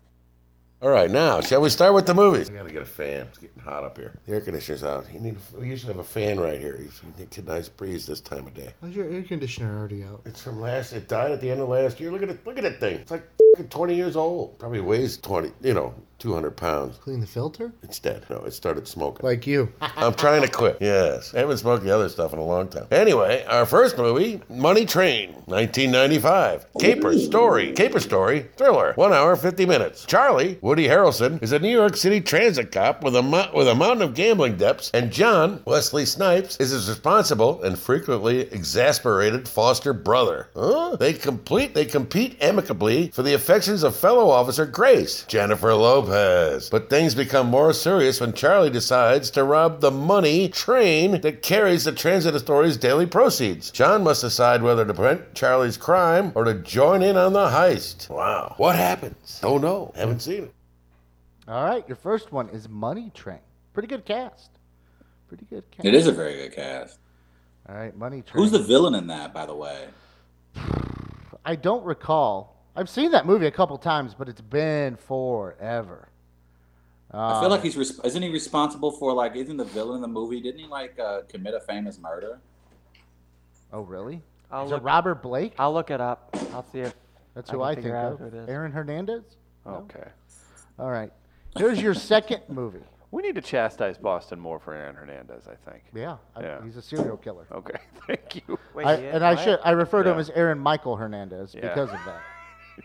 [0.81, 2.49] All right, now shall we start with the movies?
[2.49, 3.27] I gotta get a fan.
[3.27, 4.17] It's getting hot up here.
[4.25, 5.05] The air conditioner's out.
[5.13, 5.35] You need.
[5.57, 6.79] We usually have a fan right here.
[6.79, 8.69] You get a nice breeze this time of day.
[8.79, 10.21] Why's your air conditioner already out?
[10.23, 10.93] It's from last.
[10.93, 12.09] It died at the end of last year.
[12.09, 12.47] Look at it.
[12.47, 12.95] Look at that thing.
[12.99, 13.27] It's like
[13.69, 14.57] 20 years old.
[14.57, 15.51] Probably weighs 20.
[15.61, 16.97] You know, 200 pounds.
[16.97, 17.71] Clean the filter?
[17.81, 18.25] It's dead.
[18.29, 19.25] No, it started smoking.
[19.25, 19.71] Like you.
[19.81, 20.77] I'm trying to quit.
[20.81, 21.33] Yes.
[21.33, 22.87] I haven't smoked the other stuff in a long time.
[22.91, 26.65] Anyway, our first movie, Money Train, 1995.
[26.79, 27.71] Caper Story.
[27.73, 28.45] Caper Story.
[28.57, 28.93] Thriller.
[28.95, 30.05] One hour, 50 minutes.
[30.05, 33.75] Charlie, Woody Harrelson, is a New York City transit cop with a, mo- with a
[33.75, 39.93] mountain of gambling debts, and John, Wesley Snipes, is his responsible and frequently exasperated foster
[39.93, 40.49] brother.
[40.55, 40.97] Huh?
[40.99, 46.08] They complete, they compete amicably for the affections of fellow officer Grace, Jennifer Lopez.
[46.09, 51.83] But things become more serious when Charlie decides to rob the money train that carries
[51.83, 53.71] the transit authority's daily proceeds.
[53.71, 58.09] John must decide whether to prevent Charlie's crime or to join in on the heist.
[58.09, 58.55] Wow.
[58.57, 59.39] What happens?
[59.41, 59.91] Don't know.
[59.95, 60.53] Haven't seen it.
[61.47, 63.39] All right, your first one is Money Train.
[63.73, 64.51] Pretty good cast.
[65.27, 65.85] Pretty good cast.
[65.85, 66.99] It is a very good cast.
[67.67, 68.43] All right, Money Train.
[68.43, 69.87] Who's the villain in that, by the way?
[71.45, 72.58] I don't recall.
[72.75, 76.07] I've seen that movie a couple times, but it's been forever.
[77.11, 80.07] I feel like he's res- isn't he responsible for like isn't the villain in the
[80.07, 80.39] movie?
[80.41, 82.39] Didn't he like uh, commit a famous murder?
[83.73, 84.21] Oh, really?
[84.51, 85.53] I'll is it Robert Blake?
[85.57, 86.29] I'll look it up.
[86.53, 86.93] I'll see if
[87.33, 88.19] That's I who I think of.
[88.19, 88.49] who it is.
[88.49, 89.23] Aaron Hernandez?
[89.65, 89.87] No?
[89.91, 90.07] Okay.
[90.77, 91.11] All right.
[91.57, 92.79] Here's your second movie.
[93.11, 95.83] We need to chastise Boston more for Aaron Hernandez, I think.
[95.95, 96.63] Yeah, I, Yeah.
[96.63, 97.47] he's a serial killer.
[97.51, 98.59] Okay, thank you.
[98.75, 99.15] Wait, I, he is?
[99.15, 101.61] and I should I refer to him as Aaron Michael Hernandez Yeah.
[101.69, 102.21] because of that.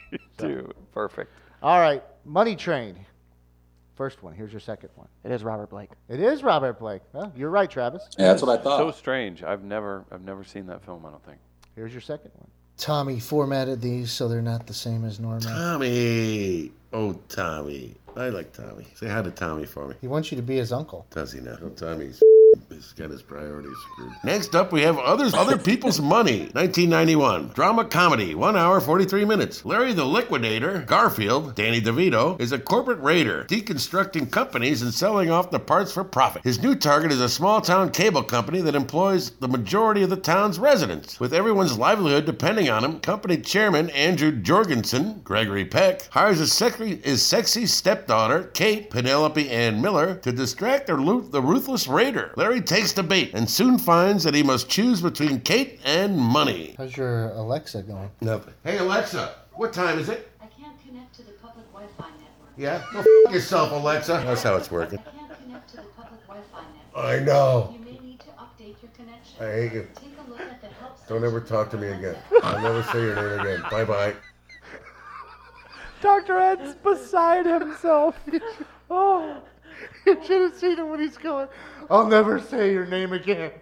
[0.36, 1.30] Dude, perfect.
[1.62, 2.96] All right, Money Train.
[3.94, 4.34] First one.
[4.34, 5.06] Here's your second one.
[5.22, 5.90] It is Robert Blake.
[6.08, 7.02] It is Robert Blake.
[7.12, 8.02] Well, you're right, Travis.
[8.18, 8.78] Yeah, that's what I thought.
[8.78, 9.44] So strange.
[9.44, 11.06] I've never, I've never seen that film.
[11.06, 11.38] I don't think.
[11.76, 12.48] Here's your second one.
[12.76, 15.42] Tommy formatted these so they're not the same as normal.
[15.42, 16.72] Tommy.
[16.92, 17.94] Oh, Tommy.
[18.16, 18.86] I like Tommy.
[18.94, 19.94] Say hi to Tommy for me.
[20.00, 21.06] He wants you to be his uncle.
[21.10, 21.56] Does he now?
[21.76, 22.20] Tommy's
[22.70, 24.12] he's got his priorities screwed.
[24.24, 26.50] Next up, we have others, other people's money.
[26.52, 29.64] 1991 drama comedy, one hour 43 minutes.
[29.64, 35.50] Larry the Liquidator, Garfield, Danny DeVito, is a corporate raider, deconstructing companies and selling off
[35.50, 36.42] the parts for profit.
[36.42, 40.16] His new target is a small town cable company that employs the majority of the
[40.16, 41.20] town's residents.
[41.20, 46.96] With everyone's livelihood depending on him, company chairman Andrew Jorgensen, Gregory Peck, hires his, sexy,
[46.96, 52.32] his sexy stepdaughter, Kate, Penelope Ann Miller, to distract or loot the ruthless raider.
[52.36, 56.74] Larry takes the bait and soon finds that he must choose between Kate and money.
[56.78, 58.10] How's your Alexa going?
[58.20, 58.54] Nothing.
[58.64, 60.30] Hey, Alexa, what time is it?
[60.40, 62.50] I can't connect to the public Wi-Fi network.
[62.56, 62.82] Yeah?
[62.92, 64.22] Go f- yourself, Alexa.
[64.24, 64.98] That's how it's working.
[65.00, 66.60] I can't connect to the public Wi-Fi
[66.94, 67.04] network.
[67.04, 67.74] I know.
[67.78, 69.36] You may need to update your connection.
[69.40, 69.88] I hate you.
[69.94, 72.16] Take a look at the help Don't ever talk to me again.
[72.42, 73.62] I'll never say your name again.
[73.70, 74.14] Bye bye.
[76.00, 76.38] Dr.
[76.38, 78.16] Ed's beside himself.
[78.90, 79.40] Oh.
[80.06, 81.48] You should have seen him when he's going.
[81.90, 83.52] I'll never say your name again.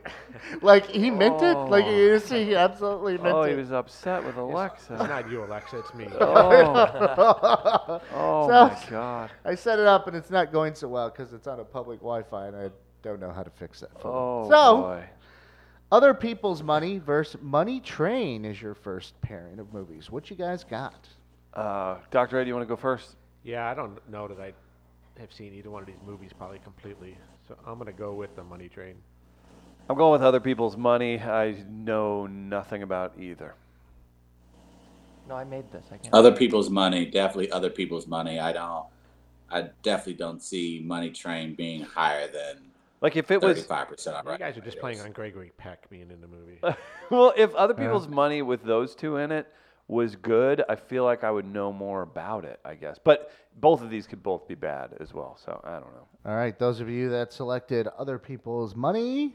[0.61, 1.55] Like he meant it.
[1.57, 3.33] Like you see, he absolutely meant it.
[3.35, 3.51] Oh, it.
[3.51, 4.95] he was upset with Alexa.
[4.95, 5.07] It's Alexa.
[5.23, 5.79] not you, Alexa.
[5.79, 6.09] It's me.
[6.21, 9.31] Oh, oh So- my God.
[9.45, 12.01] I set it up and it's not going so well because it's on a public
[12.01, 12.71] Wi-Fi and I
[13.03, 14.01] don't know how to fix that.
[14.01, 14.51] For Oh them.
[14.53, 15.05] So, boy.
[15.93, 20.11] other people's money versus Money Train is your first pairing of movies.
[20.11, 21.09] What you guys got?
[21.55, 22.39] Uh, Dr.
[22.39, 23.17] Ed, you want to go first?
[23.45, 24.53] Yeah, I don't know that I
[25.19, 27.17] have seen either one of these movies probably completely.
[27.49, 28.97] So I'm gonna go with the Money Train.
[29.89, 31.19] I'm going with other people's money.
[31.19, 33.55] I know nothing about either.
[35.29, 35.87] No, I made this.
[35.91, 36.15] I can't.
[36.15, 38.39] Other people's money, definitely other people's money.
[38.39, 38.87] I don't.
[39.51, 42.71] I definitely don't see Money Train being higher than
[43.03, 44.17] Like if it was thirty-five percent.
[44.27, 46.59] You guys are just playing on Gregory Peck being in the movie.
[47.11, 49.47] well, if other uh, people's money with those two in it
[49.93, 52.99] was good, I feel like I would know more about it, I guess.
[53.03, 56.09] But both of these could both be bad as well, so I don't know.
[56.27, 59.35] All right, those of you that selected other people's money,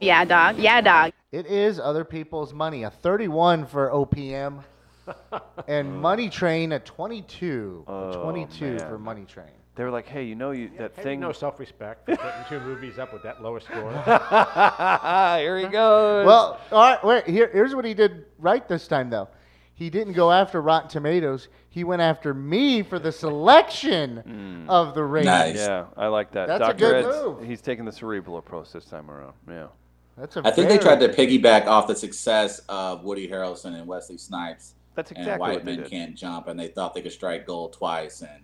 [0.00, 0.58] Yeah, dog.
[0.58, 1.12] Yeah, dog.
[1.32, 2.84] it is other people's money.
[2.84, 4.62] A 31 for OPM,
[5.68, 7.84] and Money Train at 22.
[7.86, 8.98] A Oh, 22 for.
[8.98, 9.46] Money Train.
[9.78, 12.58] They were like, "Hey, you know you that Have thing." no self-respect for putting two
[12.58, 13.92] movies up with that lower score.
[15.38, 16.26] Here he goes.
[16.26, 17.28] Well, all right, wait.
[17.28, 19.28] Here, here's what he did right this time, though.
[19.74, 21.46] He didn't go after Rotten Tomatoes.
[21.68, 24.68] He went after me for the selection hmm.
[24.68, 25.26] of the rating.
[25.26, 25.58] Nice.
[25.58, 26.48] yeah, I like that.
[26.48, 26.78] That's a Dr.
[26.78, 27.44] good Ed's- move.
[27.44, 29.34] He's taking the cerebral approach this time around.
[29.48, 29.68] Yeah.
[30.16, 33.86] That's a I think they tried to piggyback off the success of Woody Harrelson and
[33.86, 35.90] Wesley Snipes That's and exactly White what they Men did.
[35.92, 38.42] Can't Jump, and they thought they could strike gold twice, and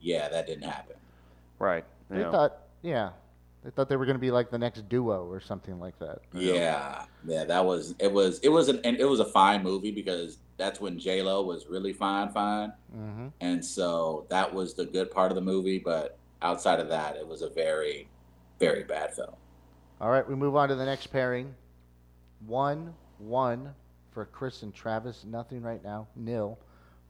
[0.00, 0.96] yeah, that didn't happen.
[1.58, 1.84] Right.
[2.08, 2.30] They Yeah.
[2.30, 3.10] thought, yeah,
[3.62, 6.20] they thought they were going to be like the next duo or something like that.
[6.32, 8.10] Yeah, yeah, that was it.
[8.12, 11.42] Was it was an and it was a fine movie because that's when J Lo
[11.42, 15.78] was really fine, fine, hmm and so that was the good part of the movie.
[15.78, 18.08] But outside of that, it was a very,
[18.58, 19.34] very bad film.
[20.00, 21.54] All right, we move on to the next pairing.
[22.46, 23.74] One, one
[24.12, 25.24] for Chris and Travis.
[25.26, 26.08] Nothing right now.
[26.16, 26.58] Nil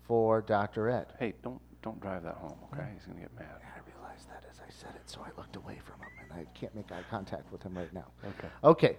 [0.02, 0.88] for Dr.
[0.90, 1.06] Ed.
[1.20, 2.86] Hey, don't don't drive that home, okay?
[2.94, 3.46] He's gonna get mad.
[3.62, 6.58] I realized that as I said it, so I looked away from him, and I
[6.58, 8.06] can't make eye contact with him right now.
[8.24, 8.48] Okay.
[8.64, 8.96] Okay.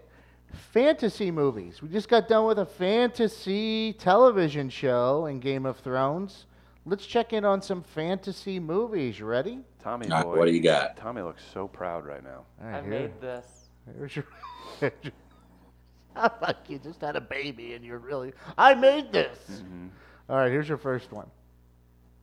[0.73, 1.81] Fantasy movies.
[1.81, 6.45] We just got done with a fantasy television show in Game of Thrones.
[6.85, 9.19] Let's check in on some fantasy movies.
[9.19, 9.59] You ready?
[9.81, 10.37] Tommy All right, boy.
[10.39, 10.97] what do you got?
[10.97, 12.43] Tommy looks so proud right now.
[12.61, 13.69] All I here- made this.
[13.97, 14.25] Here's your.
[16.13, 18.33] Ah, like you just had a baby and you're really.
[18.57, 19.37] I made this.
[19.49, 19.87] Mm-hmm.
[20.29, 21.29] All right, here's your first one.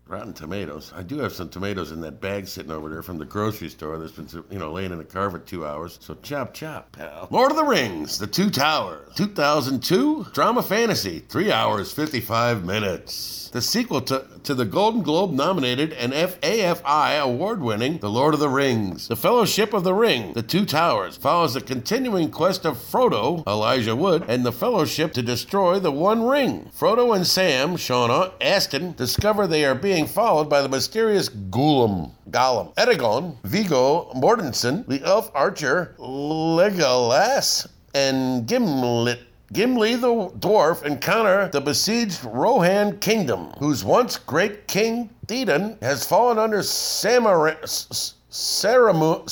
[0.08, 0.90] Rotten tomatoes.
[0.96, 3.98] I do have some tomatoes in that bag sitting over there from the grocery store
[3.98, 5.98] that's been, you know, laying in the car for two hours.
[6.00, 7.28] So chop chop, pal.
[7.30, 13.50] Lord of the Rings, The Two Towers, 2002, drama fantasy, three hours, 55 minutes.
[13.52, 18.40] The sequel to, to the Golden Globe nominated and FAFI award winning The Lord of
[18.40, 19.08] the Rings.
[19.08, 23.96] The Fellowship of the Ring, The Two Towers, follows the continuing quest of Frodo, Elijah
[23.96, 26.70] Wood, and the Fellowship to destroy the One Ring.
[26.78, 32.12] Frodo and Sam, Sean Astin, discover they are being followed by the mysterious Gollum.
[32.30, 32.72] Gollum.
[32.76, 39.20] Edagon, Viggo Mortensen, the elf archer Legolas, and Gimlet.
[39.50, 40.08] Gimli the
[40.38, 47.56] dwarf encounter the besieged Rohan kingdom, whose once great king Theoden has fallen under Samara,
[47.62, 49.24] S- Saramu,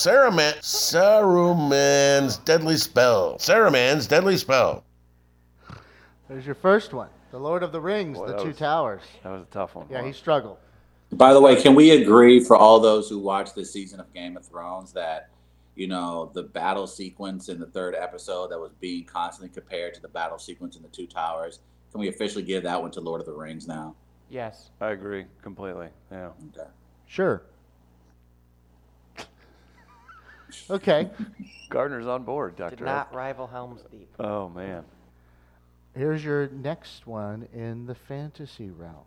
[0.62, 3.36] Saruman's deadly spell.
[3.36, 4.84] Saruman's deadly spell.
[6.28, 7.08] There's your first one.
[7.36, 9.02] The Lord of the Rings, Boy, The Two was- Towers.
[9.22, 9.86] That was a tough one.
[9.90, 10.06] Yeah, Wow.
[10.06, 10.56] he struggled.
[11.12, 14.38] By the way, can we agree for all those who watch this season of Game
[14.38, 15.28] of Thrones that,
[15.74, 20.00] you know, the battle sequence in the third episode that was being constantly compared to
[20.00, 21.58] the battle sequence in the Two Towers?
[21.92, 23.94] Can we officially give that one to Lord of the Rings now?
[24.30, 24.70] Yes.
[24.80, 25.88] I agree completely.
[26.10, 26.30] Yeah.
[26.58, 26.70] Okay.
[27.06, 27.42] Sure.
[30.70, 31.10] Okay.
[31.68, 32.76] Gardner's on board, Doctor.
[32.76, 33.12] Did Doctor.
[33.12, 34.08] not rival Helm's Deep.
[34.18, 34.84] Oh man.
[35.96, 39.06] Here's your next one in the fantasy realm.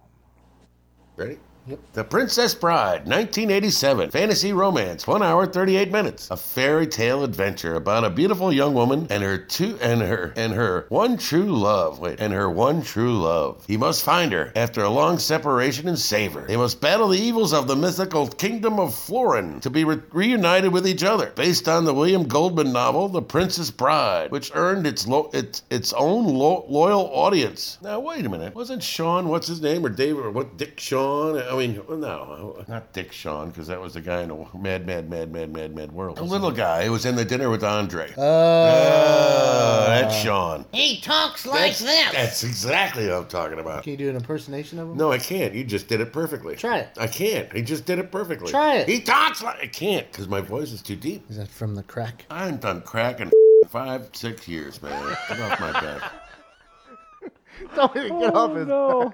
[1.15, 1.38] Ready?
[1.67, 1.80] Yep.
[1.93, 4.10] The Princess Bride, 1987.
[4.10, 6.32] Fantasy romance, 1 hour 38 minutes.
[6.32, 10.54] A fairy tale adventure about a beautiful young woman and her two and her and
[10.54, 12.00] her one true love.
[12.00, 13.63] Wait, and her one true love.
[13.67, 16.48] He must find her after a long separation and save her.
[16.48, 20.72] They must battle the evils of the mythical kingdom of Florin to be re- reunited
[20.74, 21.32] with each other.
[21.36, 25.93] Based on the William Goldman novel The Princess Bride, which earned its lo- its its
[25.93, 27.78] own lo- loyal audience.
[27.84, 28.56] Now wait a minute.
[28.56, 32.93] Wasn't Sean what's his name or David or what Dick Shawn I mean, no, not
[32.93, 35.91] Dick Shawn, because that was the guy in a mad, mad, mad, mad, mad, mad
[35.91, 36.17] world.
[36.17, 38.13] The little guy who was in the dinner with Andre.
[38.15, 38.21] Oh.
[38.21, 40.65] oh, that's Sean.
[40.71, 42.12] He talks like That's, this.
[42.12, 43.83] that's exactly what I'm talking about.
[43.83, 44.97] Can you do an impersonation of him?
[44.97, 45.55] No, I can't.
[45.55, 46.55] You just did it perfectly.
[46.55, 46.89] Try it.
[46.99, 47.51] I can't.
[47.51, 48.51] He just did it perfectly.
[48.51, 48.88] Try it.
[48.88, 51.29] He talks like I can't because my voice is too deep.
[51.31, 52.25] Is that from the crack?
[52.29, 53.31] I haven't done crack in
[53.69, 55.17] five, six years, man.
[55.27, 56.12] Get off my back.
[57.75, 59.13] Don't even get off his no.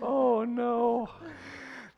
[0.00, 1.08] Oh no.
[1.08, 1.26] Oh,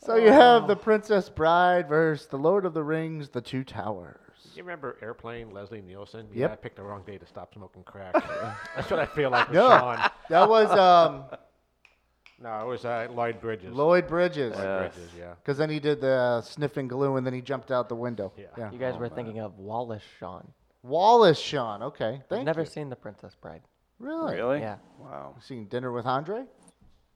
[0.01, 4.21] So you have the Princess Bride versus the Lord of the Rings, the Two Towers.
[4.55, 6.27] You remember Airplane, Leslie Nielsen?
[6.33, 6.37] Yep.
[6.37, 8.13] Yeah, I picked the wrong day to stop smoking crack.
[8.77, 10.11] That's what I feel like with No, Sean.
[10.31, 11.25] that was um,
[12.43, 13.75] No, it was uh, Lloyd Bridges.
[13.75, 14.55] Lloyd Bridges.
[14.57, 15.35] Lloyd Bridges, yeah.
[15.43, 18.33] Because then he did the sniffing glue and then he jumped out the window.
[18.57, 18.71] Yeah.
[18.71, 20.47] You guys were thinking of Wallace Shawn.
[20.85, 21.83] Wallace Shawn.
[21.83, 22.23] Okay.
[22.29, 22.67] Thank I've never you.
[22.67, 23.63] seen The Princess Bride.
[23.99, 24.37] Really?
[24.37, 24.61] Really?
[24.61, 24.77] Yeah.
[25.01, 25.35] Wow.
[25.37, 26.45] You seen Dinner with Andre?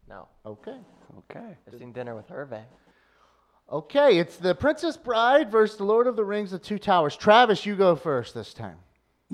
[0.08, 0.26] No.
[0.44, 0.76] Okay.
[1.18, 1.56] Okay.
[1.66, 2.62] I've seen Dinner with Hervé.
[3.70, 7.16] Okay, it's the Princess Bride versus the Lord of the Rings, the Two Towers.
[7.16, 8.76] Travis, you go first this time.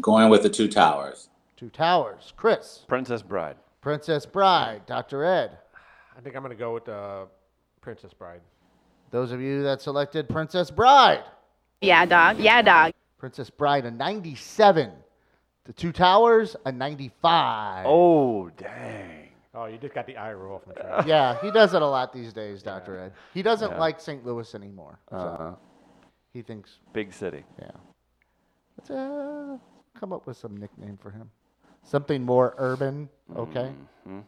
[0.01, 1.29] Going with the two towers.
[1.57, 2.33] Two Towers.
[2.37, 2.85] Chris.
[2.87, 3.57] Princess Bride.
[3.81, 4.87] Princess Bride.
[4.87, 5.25] Dr.
[5.25, 5.59] Ed.
[6.17, 7.25] I think I'm going to go with uh,
[7.81, 8.41] Princess Bride.
[9.11, 11.25] Those of you that selected Princess Bride.
[11.81, 12.39] Yeah, dog.
[12.39, 12.93] Yeah, dog.
[13.19, 14.93] Princess Bride, a 97.
[15.65, 17.87] The Two Towers, a 95.
[17.87, 19.18] Oh dang.
[19.61, 21.07] Oh, you just got the eye roll from Travis.
[21.07, 22.97] Yeah, he does it a lot these days, Dr.
[22.99, 23.13] Ed.
[23.35, 23.79] He doesn't Yeah.
[23.79, 24.25] like St.
[24.25, 25.01] Louis anymore.
[25.11, 25.55] So Uh-huh.
[26.33, 27.45] he thinks, Big city.
[27.61, 27.71] yeah.
[28.77, 29.59] Let's uh,
[29.99, 31.31] come up with some nickname for him.
[31.83, 33.75] Something more urban, okay?
[34.07, 34.25] Mhm.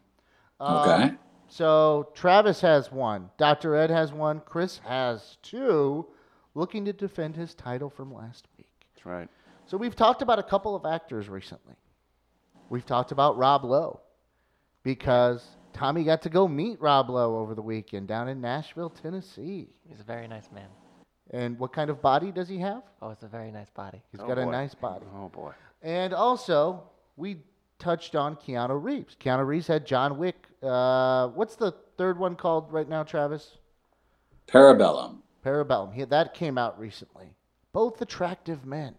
[0.58, 1.18] Um, Okay.
[1.46, 3.30] So Travis has one.
[3.36, 3.76] Dr.
[3.76, 4.40] Ed has one.
[4.40, 6.06] Chris has two,
[6.54, 8.86] looking to defend his title from last week.
[8.94, 9.28] That's right.
[9.66, 11.76] So we've talked about a couple of actors recently.
[12.68, 14.00] We've talked about Rob Lowe
[14.82, 19.68] because Tommy got to go meet Rob Lowe over the weekend down in Nashville, Tennessee.
[19.88, 20.68] He's a very nice man.
[21.32, 22.82] And what kind of body does he have?
[23.00, 24.02] Oh, it's a very nice body.
[24.10, 25.06] He's Oh, got a nice body.
[25.14, 25.52] Oh boy.
[25.82, 26.82] And also,
[27.16, 27.38] we
[27.78, 29.16] touched on Keanu Reeves.
[29.20, 30.46] Keanu Reeves had John Wick.
[30.62, 33.58] Uh, what's the third one called right now, Travis?
[34.48, 35.18] Parabellum.
[35.44, 35.94] Parabellum.
[35.94, 37.34] He, that came out recently.
[37.72, 38.96] Both attractive men.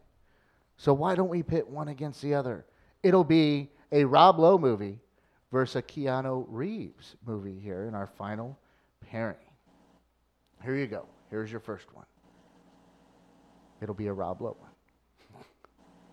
[0.78, 2.66] So why don't we pit one against the other?
[3.04, 5.00] It'll be a Rob Lowe movie
[5.52, 8.58] versus Keanu Reeves movie here in our final
[9.10, 9.36] pairing.
[10.64, 11.06] Here you go.
[11.30, 12.06] Here's your first one.
[13.82, 14.71] It'll be a Rob Lowe one.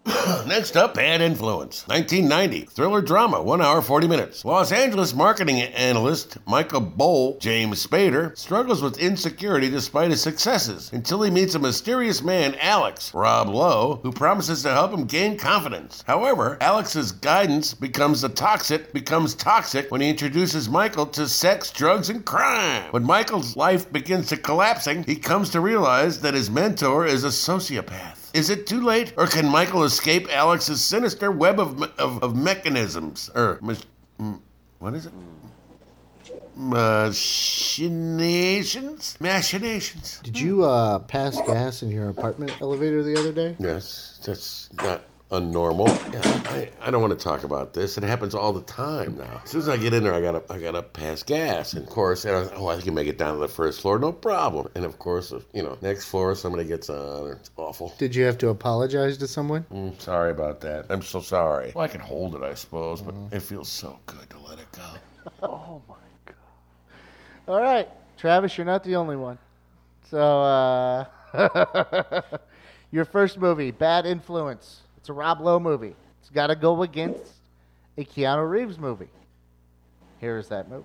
[0.47, 1.87] Next up, Bad Influence.
[1.87, 2.67] 1990.
[2.71, 4.43] Thriller drama, 1 hour 40 minutes.
[4.43, 11.21] Los Angeles marketing analyst Michael Boll, James Spader, struggles with insecurity despite his successes until
[11.23, 16.03] he meets a mysterious man, Alex, Rob Lowe, who promises to help him gain confidence.
[16.07, 22.09] However, Alex's guidance becomes the toxic becomes toxic when he introduces Michael to sex, drugs,
[22.09, 22.91] and crime.
[22.93, 27.29] When Michael's life begins to collapsing, he comes to realize that his mentor is a
[27.29, 28.18] sociopath.
[28.35, 33.31] Is it too late, or can Michael escape Alex's sinister web of, of, of mechanisms?
[33.35, 33.79] Or, mach-
[34.79, 35.13] what is it?
[36.57, 39.17] Machinations?
[39.21, 40.21] Machinations.
[40.23, 43.57] Did you uh, pass gas in your apartment elevator the other day?
[43.59, 45.89] Yes, that's not unnormal.
[46.13, 47.99] Yeah, I, I don't want to talk about this.
[47.99, 49.41] It happens all the time now.
[49.45, 51.73] As soon as I get in there, I gotta I gotta pass gas.
[51.75, 53.99] And of course, you know, oh, I can make it down to the first floor,
[53.99, 54.69] no problem.
[54.75, 57.95] And of course, you know, next floor somebody gets on, it's awful.
[57.99, 59.65] Did you have to apologize to someone?
[59.73, 60.87] Mm, sorry about that.
[60.89, 61.73] I'm so sorry.
[61.75, 64.71] Well, I can hold it, I suppose, but it feels so good to let it
[64.73, 64.83] go.
[65.43, 66.35] Oh my god.
[67.49, 67.87] All right,
[68.17, 69.37] Travis, you're not the only one.
[70.11, 71.05] So, uh,
[72.91, 74.81] your first movie, Bad Influence.
[75.09, 75.97] It's a Rob Lowe movie.
[76.21, 77.33] It's got to go against
[77.97, 79.09] a Keanu Reeves movie.
[80.21, 80.85] Here is that movie.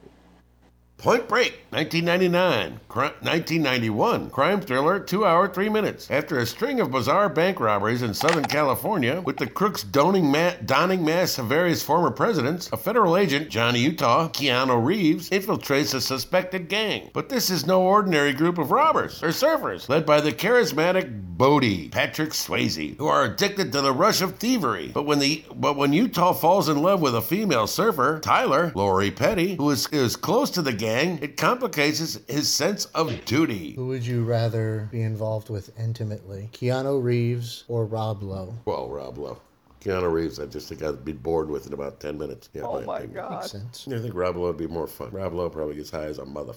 [0.98, 2.80] Point Break, 1999.
[2.88, 4.30] Cri- 1991.
[4.30, 6.10] Crime thriller, 2 hour, 3 minutes.
[6.10, 10.54] After a string of bizarre bank robberies in Southern California, with the crooks donning, ma-
[10.66, 16.00] donning masks of various former presidents, a federal agent, Johnny Utah, Keanu Reeves, infiltrates a
[16.00, 17.10] suspected gang.
[17.12, 21.90] But this is no ordinary group of robbers or surfers, led by the charismatic Bodie,
[21.90, 24.92] Patrick Swayze, who are addicted to the rush of thievery.
[24.94, 29.10] But when the but when Utah falls in love with a female surfer, Tyler, Lori
[29.12, 33.74] Petty, who is, is close to the gang, it complicates his, his sense of duty.
[33.74, 36.50] Who would you rather be involved with intimately?
[36.54, 38.54] Keanu Reeves or Rob Lowe?
[38.66, 39.40] Well, Rob Lowe.
[39.82, 42.50] Keanu Reeves, I just think I'd be bored with in about 10 minutes.
[42.54, 43.16] Yeah, Oh my opinion.
[43.16, 43.32] god.
[43.32, 43.88] Makes sense.
[43.92, 45.10] I think Rob Lowe would be more fun.
[45.12, 46.54] Rob Lowe probably gets high as a mother.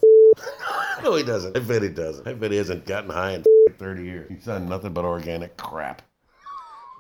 [1.03, 1.57] no, he doesn't.
[1.57, 2.27] I bet he doesn't.
[2.27, 3.45] I bet he hasn't gotten high in
[3.79, 4.31] 30 years.
[4.31, 6.03] He's done nothing but organic crap.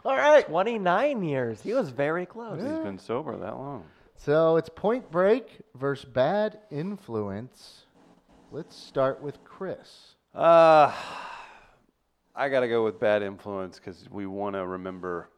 [0.05, 0.47] All right.
[0.47, 1.61] 29 years.
[1.63, 2.61] He was very close.
[2.61, 3.85] He's been sober that long.
[4.17, 7.83] So it's Point Break versus Bad Influence.
[8.51, 10.15] Let's start with Chris.
[10.35, 10.93] Uh,
[12.35, 15.29] I got to go with Bad Influence because we want to remember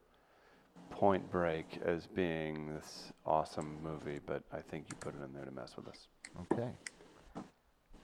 [0.90, 5.44] Point Break as being this awesome movie, but I think you put it in there
[5.44, 6.06] to mess with us.
[6.52, 6.70] Okay.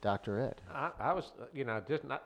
[0.02, 0.40] Dr.
[0.40, 0.60] Ed.
[0.72, 2.24] I, I was, uh, you know, just not.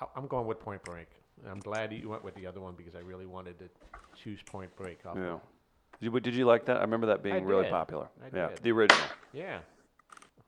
[0.00, 1.08] I- I'm going with Point Break.
[1.48, 3.68] I'm glad you went with the other one because I really wanted to
[4.20, 5.06] choose Point Break.
[5.06, 5.38] Off Yeah.
[6.00, 6.78] Of- Did you, did you like that?
[6.78, 7.72] I remember that being I really did.
[7.72, 8.08] popular.
[8.22, 8.62] I yeah, did.
[8.62, 9.04] the original.
[9.32, 9.58] Yeah.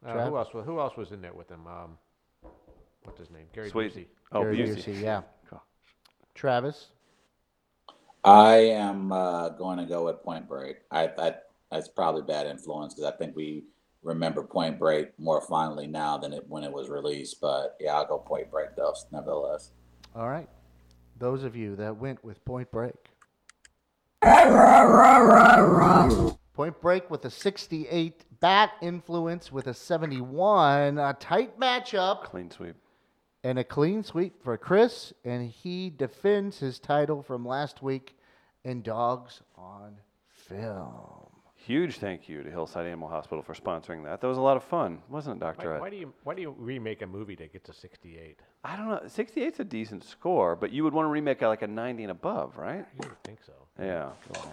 [0.05, 0.48] Uh, who else?
[0.53, 1.66] Who else was in there with him?
[1.66, 1.98] Um,
[3.05, 3.46] what's his name?
[3.53, 3.94] Gary Sweet.
[3.94, 4.07] Busey.
[4.32, 4.84] Oh, Gary Busey.
[4.84, 5.22] Busey, yeah.
[5.50, 5.61] Gosh.
[6.34, 6.88] Travis.
[8.24, 10.76] I am uh, going to go with Point Break.
[10.90, 11.34] I, I
[11.70, 13.64] that's probably bad influence because I think we
[14.03, 17.40] remember Point Break more fondly now than it when it was released.
[17.40, 19.70] But yeah, I'll go Point Break though, nevertheless.
[20.14, 20.48] All right.
[21.18, 22.94] Those of you that went with Point Break.
[26.55, 32.77] Point Break with a 68, Bad Influence with a 71, a tight matchup, Clean sweep.
[33.43, 38.16] and a clean sweep for Chris, and he defends his title from last week
[38.64, 39.97] in Dogs on
[40.29, 41.27] Film.
[41.57, 44.20] Huge thank you to Hillside Animal Hospital for sponsoring that.
[44.20, 45.81] That was a lot of fun, wasn't it, Doctor Why, Ed?
[45.81, 48.41] why do you Why do you remake a movie to get to 68?
[48.64, 49.01] I don't know.
[49.07, 52.11] 68's a decent score, but you would want to remake it like a 90 and
[52.11, 52.85] above, right?
[53.01, 53.53] You would think so.
[53.79, 54.11] Yeah.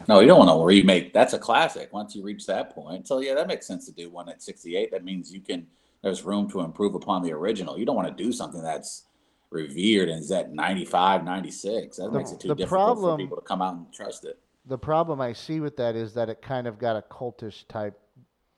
[0.08, 1.14] No, you don't want to remake.
[1.14, 1.92] That's a classic.
[1.92, 4.92] Once you reach that point, so yeah, that makes sense to do one at 68.
[4.92, 5.68] That means you can.
[6.02, 7.78] There's room to improve upon the original.
[7.78, 9.04] You don't want to do something that's
[9.52, 11.98] revered and is at 95, 96.
[11.98, 14.24] That The- makes it too the difficult problem- for people to come out and trust
[14.24, 14.40] it.
[14.66, 18.00] The problem I see with that is that it kind of got a cultish type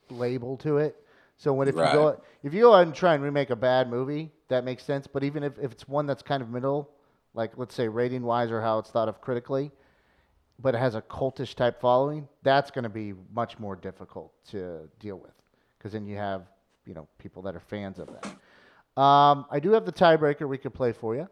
[0.10, 1.04] label to it.
[1.38, 3.90] So when if you go if you go out and try and remake a bad
[3.90, 5.08] movie, that makes sense.
[5.08, 6.92] But even if, if it's one that's kind of middle,
[7.34, 9.72] like let's say rating wise or how it's thought of critically,
[10.62, 14.90] but it has a cultish type following, that's going to be much more difficult to
[15.00, 15.34] deal with
[15.78, 16.44] because then you have
[16.86, 19.02] you know people that are fans of that.
[19.02, 21.28] Um, I do have the tiebreaker we could play for you.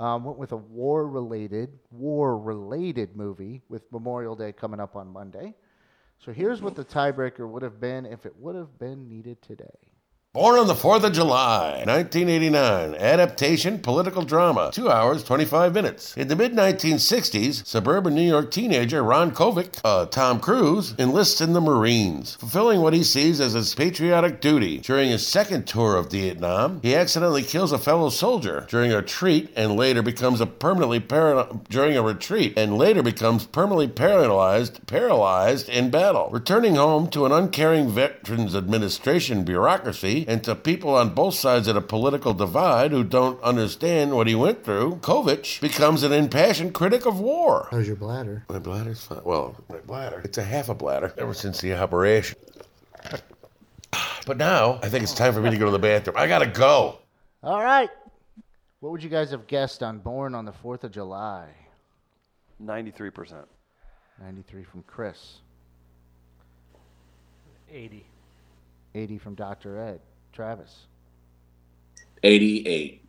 [0.00, 5.54] Um, went with a war-related, war-related movie with Memorial Day coming up on Monday.
[6.18, 9.91] So here's what the tiebreaker would have been if it would have been needed today.
[10.34, 12.94] Born on the 4th of July, 1989.
[12.94, 14.70] Adaptation, political drama.
[14.72, 16.16] 2 hours, 25 minutes.
[16.16, 21.52] In the mid 1960s, suburban New York teenager Ron Kovic, uh, Tom Cruise, enlists in
[21.52, 24.78] the Marines, fulfilling what he sees as his patriotic duty.
[24.78, 29.52] During his second tour of Vietnam, he accidentally kills a fellow soldier during a retreat
[29.54, 35.68] and later becomes a permanently para- during a retreat and later becomes permanently paralyzed paralyzed
[35.68, 36.30] in battle.
[36.30, 41.74] Returning home to an uncaring Veterans Administration bureaucracy and to people on both sides of
[41.74, 47.06] the political divide who don't understand what he went through, Kovic becomes an impassioned critic
[47.06, 47.68] of war.
[47.70, 48.44] How's your bladder?
[48.48, 49.20] My bladder's fine.
[49.24, 50.20] Well, my bladder.
[50.24, 52.38] It's a half a bladder ever since the operation.
[54.24, 56.16] But now I think it's time for me to go to the bathroom.
[56.16, 57.00] I gotta go.
[57.42, 57.90] All right.
[58.78, 61.48] What would you guys have guessed on Born on the 4th of July?
[62.62, 63.44] 93%.
[64.20, 65.38] 93 from Chris,
[67.70, 68.06] 80.
[68.94, 69.80] 80 from Dr.
[69.80, 70.00] Ed.
[70.32, 70.86] Travis.
[72.22, 73.02] 88.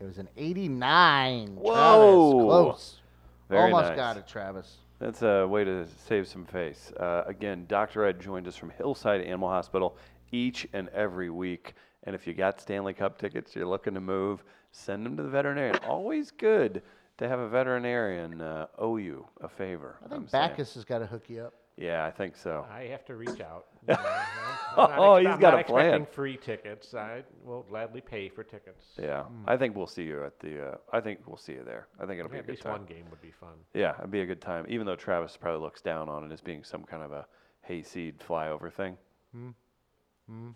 [0.00, 1.56] It was an 89.
[1.56, 1.72] Whoa.
[1.72, 3.00] Travis, close.
[3.48, 3.96] Very Almost nice.
[3.96, 4.76] got it, Travis.
[4.98, 6.92] That's a way to save some face.
[6.98, 8.04] Uh, again, Dr.
[8.04, 9.96] Ed joined us from Hillside Animal Hospital
[10.32, 11.74] each and every week.
[12.04, 14.42] And if you got Stanley Cup tickets, you're looking to move,
[14.72, 15.76] send them to the veterinarian.
[15.86, 16.82] Always good
[17.18, 19.96] to have a veterinarian uh, owe you a favor.
[20.04, 20.48] I think I'm saying.
[20.50, 21.54] Backes has got to hook you up.
[21.76, 22.64] Yeah, I think so.
[22.72, 23.66] I have to reach out.
[23.88, 24.00] You know,
[24.82, 25.86] I'm not Oh, ex- he's I'm got not a plan.
[25.86, 26.92] expecting free tickets.
[26.94, 28.84] I will gladly pay for tickets.
[29.00, 29.44] Yeah, hmm.
[29.48, 30.68] I think we'll see you at the.
[30.72, 31.86] Uh, I think we'll see you there.
[32.00, 32.72] I think it'll be a At good least time.
[32.72, 33.54] one game would be fun.
[33.74, 34.66] Yeah, it'd be a good time.
[34.68, 37.26] Even though Travis probably looks down on it as being some kind of a
[37.62, 38.96] hayseed flyover thing.
[39.32, 39.50] Hmm.
[40.28, 40.50] Hmm.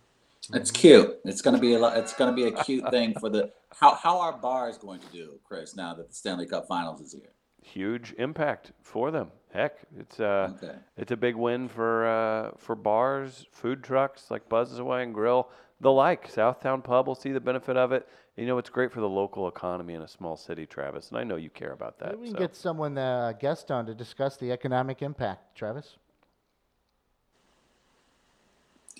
[0.54, 1.20] It's cute.
[1.24, 1.96] It's gonna be a lot.
[1.96, 5.38] It's gonna be a cute thing for the how how are bars going to do,
[5.44, 5.76] Chris?
[5.76, 7.30] Now that the Stanley Cup Finals is here.
[7.62, 9.30] Huge impact for them.
[9.52, 10.74] Heck, it's uh, Okay.
[10.96, 15.48] it's a big win for uh, for bars, food trucks like Buzz's Away and Grill,
[15.80, 16.32] the like.
[16.32, 18.08] Southtown Pub will see the benefit of it.
[18.36, 21.24] You know, it's great for the local economy in a small city, Travis, and I
[21.24, 22.10] know you care about that.
[22.10, 22.38] Maybe we can so.
[22.38, 25.96] get someone, uh, guest on to discuss the economic impact, Travis.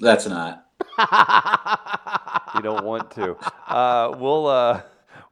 [0.00, 0.66] That's not.
[2.54, 3.36] you don't want to.
[3.68, 4.82] Uh, we'll uh,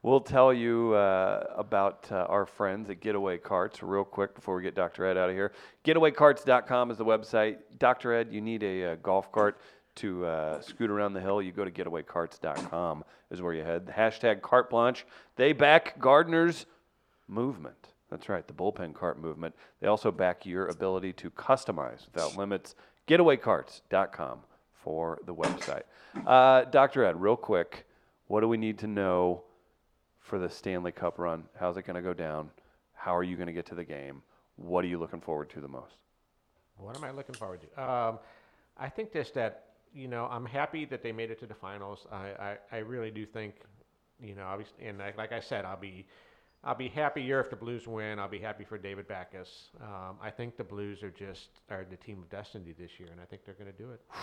[0.01, 4.63] we'll tell you uh, about uh, our friends at Getaway Carts real quick before we
[4.63, 5.05] get Dr.
[5.05, 5.51] Ed out of here.
[5.85, 7.57] GetawayCarts.com is the website.
[7.77, 8.13] Dr.
[8.13, 9.59] Ed, you need a, uh golf cart
[9.95, 11.41] to uh, scoot around the hill.
[11.41, 13.87] You go to GetawayCarts.com is where you head.
[13.87, 15.05] Hashtag Carte Blanche.
[15.35, 16.65] They back Gardner's
[17.27, 17.75] movement.
[18.09, 19.55] That's right, the bullpen cart movement.
[19.81, 22.75] They also back your ability to customize without limits.
[23.07, 24.39] GetawayCarts.com
[24.73, 25.83] for the website.
[26.25, 27.03] Uh, Dr.
[27.03, 27.85] Ed, real quick,
[28.27, 29.43] What do we need to know
[30.29, 31.43] for the Stanley Cup run?
[31.59, 32.51] How's it going to go down?
[32.93, 34.21] How are you going to get to the game?
[34.55, 35.95] What are you looking forward to the most?
[36.77, 37.83] What am I looking forward to?
[37.83, 38.19] Um,
[38.77, 42.05] I think just that you know I'm happy that they made it to the finals.
[42.11, 43.55] I, I, I really do think
[44.21, 46.05] you know obviously and like, like I said I'll be
[46.63, 48.19] I'll be happier if the Blues win.
[48.19, 49.69] I'll be happy for David Backes.
[49.81, 53.21] Um, I think the Blues are just are the team of destiny this year, and
[53.21, 54.01] I think they're going to do it.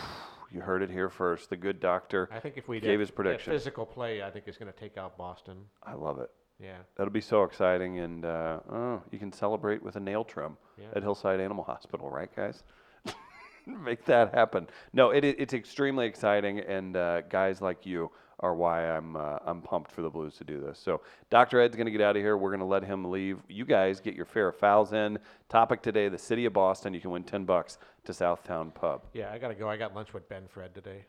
[0.53, 1.51] You heard it here first.
[1.51, 3.53] The good doctor I think if we gave did his prediction.
[3.53, 5.57] physical play, I think is going to take out Boston.
[5.83, 6.31] I love it.
[6.61, 6.77] Yeah.
[6.97, 10.87] That'll be so exciting, and uh, oh, you can celebrate with a nail trim Yeah.
[10.95, 12.63] at Hillside Animal Hospital, right, guys?
[13.67, 14.69] Make that happen.
[14.93, 19.39] No, it, it- it's extremely exciting, and uh, guys like you are why I'm uh,
[19.47, 20.79] I'm pumped for the Blues to do this.
[20.79, 21.61] So, Dr.
[21.61, 22.37] Ed's going to get out of here.
[22.37, 23.39] We're going to let him leave.
[23.49, 25.19] You guys get your fair of fouls in.
[25.49, 26.93] Topic today: the city of Boston.
[26.93, 29.03] You can win ten bucks to Southtown Pub.
[29.15, 29.69] Yeah, I got to go.
[29.69, 31.05] I got lunch with Ben Fred today.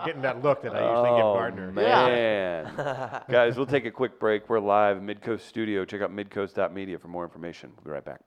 [0.00, 1.72] I'm getting that look that I usually give Oh, Gardner.
[1.72, 2.72] Man.
[3.30, 4.48] Guys, we'll take a quick break.
[4.48, 5.84] We're live, Midcoast Studio.
[5.84, 7.70] Check out midcoast.media for more information.
[7.76, 8.20] We'll be right back.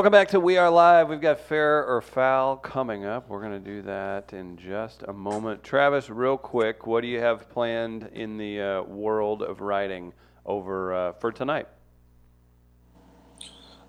[0.00, 1.08] Welcome back to We Are Live.
[1.08, 3.28] We've got Fair or Foul coming up.
[3.28, 5.62] We're going to do that in just a moment.
[5.62, 10.12] Travis, real quick, what do you have planned in the uh, world of writing
[10.46, 11.66] over uh, for tonight?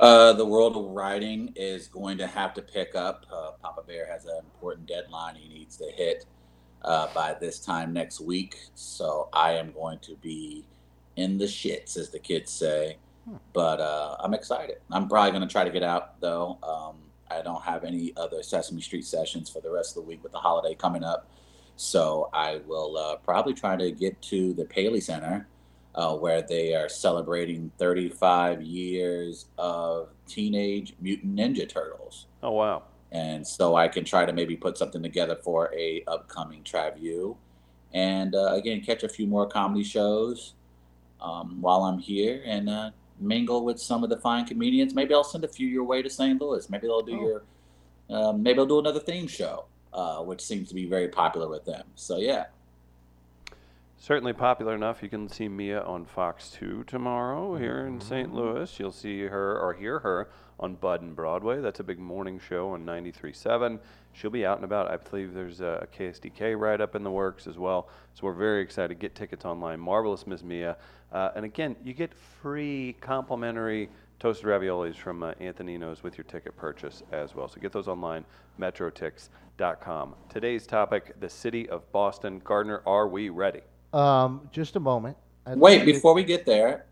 [0.01, 3.23] Uh, the world of writing is going to have to pick up.
[3.31, 6.25] Uh, Papa Bear has an important deadline he needs to hit
[6.83, 8.57] uh, by this time next week.
[8.73, 10.65] So I am going to be
[11.17, 12.97] in the shits, as the kids say.
[13.53, 14.77] But uh, I'm excited.
[14.89, 16.57] I'm probably going to try to get out, though.
[16.63, 16.95] Um,
[17.29, 20.31] I don't have any other Sesame Street sessions for the rest of the week with
[20.31, 21.29] the holiday coming up.
[21.75, 25.47] So I will uh, probably try to get to the Paley Center
[25.95, 32.27] uh, where they are celebrating 35 years of Teenage Mutant Ninja Turtles.
[32.41, 32.83] Oh, wow.
[33.11, 37.35] And so I can try to maybe put something together for a upcoming Traview.
[37.93, 40.53] And uh, again, catch a few more comedy shows
[41.19, 44.93] um, while I'm here and uh, mingle with some of the fine comedians.
[44.93, 46.39] Maybe I'll send a few your way to St.
[46.39, 46.69] Louis.
[46.69, 47.43] Maybe they'll do your,
[48.09, 51.65] um, maybe I'll do another theme show, uh, which seems to be very popular with
[51.65, 51.83] them.
[51.95, 52.45] So yeah,
[54.01, 55.03] Certainly popular enough.
[55.03, 58.33] You can see Mia on Fox 2 tomorrow here in St.
[58.33, 58.79] Louis.
[58.79, 61.61] You'll see her or hear her on Bud and Broadway.
[61.61, 63.77] That's a big morning show on 93.7.
[64.13, 64.89] She'll be out and about.
[64.89, 67.89] I believe there's a KSDK write up in the works as well.
[68.15, 68.97] So we're very excited.
[68.97, 69.79] Get tickets online.
[69.79, 70.77] Marvelous Miss Mia.
[71.11, 73.87] Uh, and again, you get free complimentary
[74.19, 77.47] toasted raviolis from uh, Anthonino's with your ticket purchase as well.
[77.47, 78.25] So get those online,
[78.59, 80.15] metrotix.com.
[80.27, 82.41] Today's topic the city of Boston.
[82.43, 83.61] Gardner, are we ready?
[83.93, 85.17] Um, just a moment.
[85.45, 86.85] I'd Wait, like to- before we get there,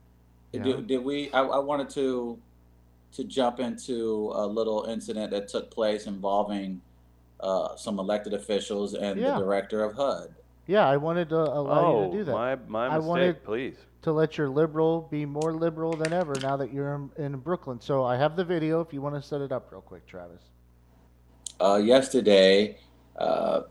[0.51, 0.63] Yeah.
[0.63, 1.31] did, did we?
[1.31, 2.39] I, I wanted to
[3.11, 6.79] to jump into a little incident that took place involving
[7.39, 9.33] uh, some elected officials and Yeah.
[9.33, 10.35] the director of HUD.
[10.67, 12.31] Yeah, I wanted to allow you oh, to do that.
[12.31, 13.75] my, my I mistake, wanted please.
[14.03, 17.79] to let your liberal be more liberal than ever now that you're in, in Brooklyn.
[17.81, 20.43] So I have the video if you want to set it up real quick, Travis.
[21.59, 22.77] Uh, yesterday,
[23.17, 23.61] uh,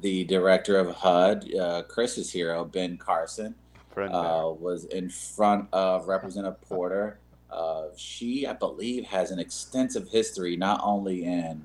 [0.00, 3.54] the director of HUD, uh, Chris's hero, Ben Carson,
[3.96, 7.18] uh, was in front of Representative Porter.
[7.50, 11.64] Uh, she, I believe, has an extensive history not only in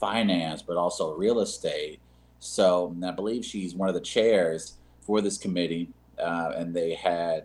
[0.00, 2.00] finance but also real estate.
[2.38, 7.44] So I believe she's one of the chairs for this committee, uh, and they had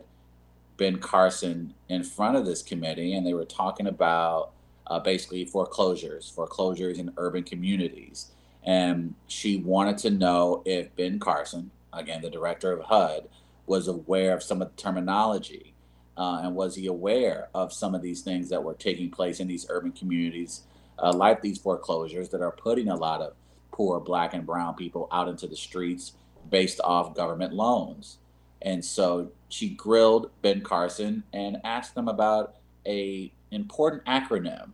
[0.76, 4.52] Ben Carson in front of this committee, and they were talking about
[4.86, 8.32] uh, basically foreclosures, foreclosures in urban communities.
[8.64, 13.28] And she wanted to know if Ben Carson, again, the director of HUD,
[13.66, 15.72] was aware of some of the terminology
[16.16, 19.48] uh, and was he aware of some of these things that were taking place in
[19.48, 20.62] these urban communities,
[20.98, 23.34] uh, like these foreclosures that are putting a lot of
[23.70, 26.12] poor black and brown people out into the streets
[26.50, 28.18] based off government loans.
[28.60, 32.56] And so she grilled Ben Carson and asked him about
[32.86, 34.70] a important acronym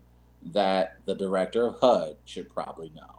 [0.53, 3.18] that the director of HUD should probably know.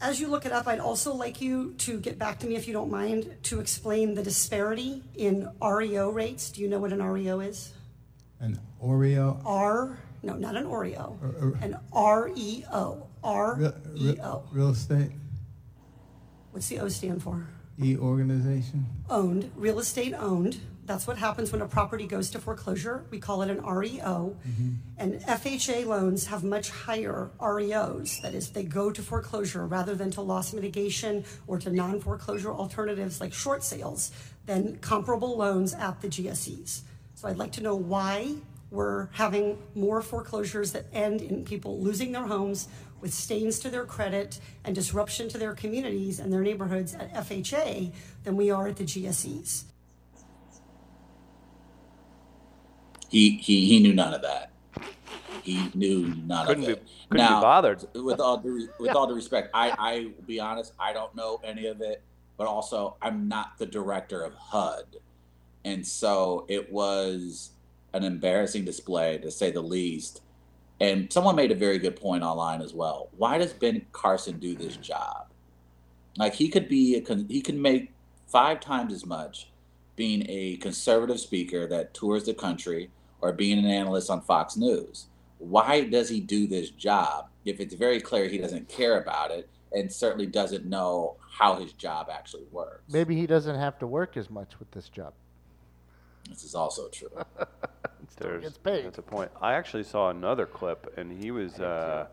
[0.00, 2.68] As you look it up, I'd also like you to get back to me, if
[2.68, 6.50] you don't mind, to explain the disparity in REO rates.
[6.50, 7.72] Do you know what an REO is?
[8.40, 9.40] An Oreo.
[9.44, 13.08] R, no, not an Oreo, Uh, uh, an REO.
[13.24, 14.44] Real, REO.
[14.52, 15.10] real estate.
[16.52, 17.48] What's the O stand for?
[17.82, 18.86] E organization?
[19.10, 20.60] Owned, real estate owned.
[20.88, 23.04] That's what happens when a property goes to foreclosure.
[23.10, 24.34] We call it an REO.
[24.48, 24.70] Mm-hmm.
[24.96, 28.22] And FHA loans have much higher REOs.
[28.22, 32.50] That is, they go to foreclosure rather than to loss mitigation or to non foreclosure
[32.50, 34.12] alternatives like short sales
[34.46, 36.80] than comparable loans at the GSEs.
[37.16, 38.36] So I'd like to know why
[38.70, 42.66] we're having more foreclosures that end in people losing their homes
[43.02, 47.92] with stains to their credit and disruption to their communities and their neighborhoods at FHA
[48.24, 49.64] than we are at the GSEs.
[53.08, 54.50] He he he knew none of that.
[55.42, 56.86] He knew none Couldn't of be- it.
[57.10, 57.84] couldn't be now, bothered.
[57.94, 60.72] With all due, with all due respect, I I will be honest.
[60.78, 62.02] I don't know any of it,
[62.36, 64.96] but also I'm not the director of HUD,
[65.64, 67.50] and so it was
[67.94, 70.20] an embarrassing display to say the least.
[70.80, 73.08] And someone made a very good point online as well.
[73.16, 75.26] Why does Ben Carson do this job?
[76.16, 77.92] Like he could be a con- he could make
[78.28, 79.50] five times as much
[79.96, 82.90] being a conservative speaker that tours the country
[83.20, 85.06] or being an analyst on Fox News.
[85.38, 89.48] Why does he do this job if it's very clear he doesn't care about it
[89.72, 92.82] and certainly doesn't know how his job actually works?
[92.92, 95.14] Maybe he doesn't have to work as much with this job.
[96.28, 97.10] This is also true.
[98.18, 98.84] There's, gets paid.
[98.84, 99.30] That's a point.
[99.40, 102.06] I actually saw another clip, and he was, uh,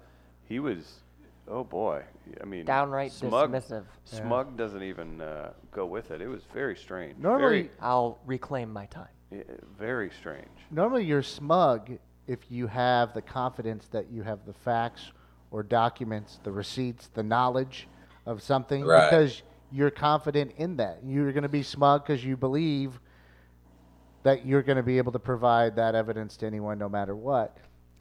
[0.48, 1.00] he was,
[1.48, 2.04] oh boy.
[2.40, 3.86] I mean, Downright smug, dismissive.
[4.12, 4.20] Yeah.
[4.20, 6.22] Smug doesn't even uh, go with it.
[6.22, 7.18] It was very strange.
[7.18, 9.08] Normally, I'll reclaim my time.
[9.78, 10.48] Very, strange.
[10.72, 11.92] normally you're smug
[12.28, 15.12] if you have the confidence that you have the facts
[15.52, 17.88] or documents, the receipts, the knowledge
[18.26, 19.10] of something Right.
[19.10, 21.00] because you're confident in that.
[21.06, 23.00] You're going to be smug because you believe
[24.24, 27.58] that you're going to be able to provide that evidence to anyone no matter what.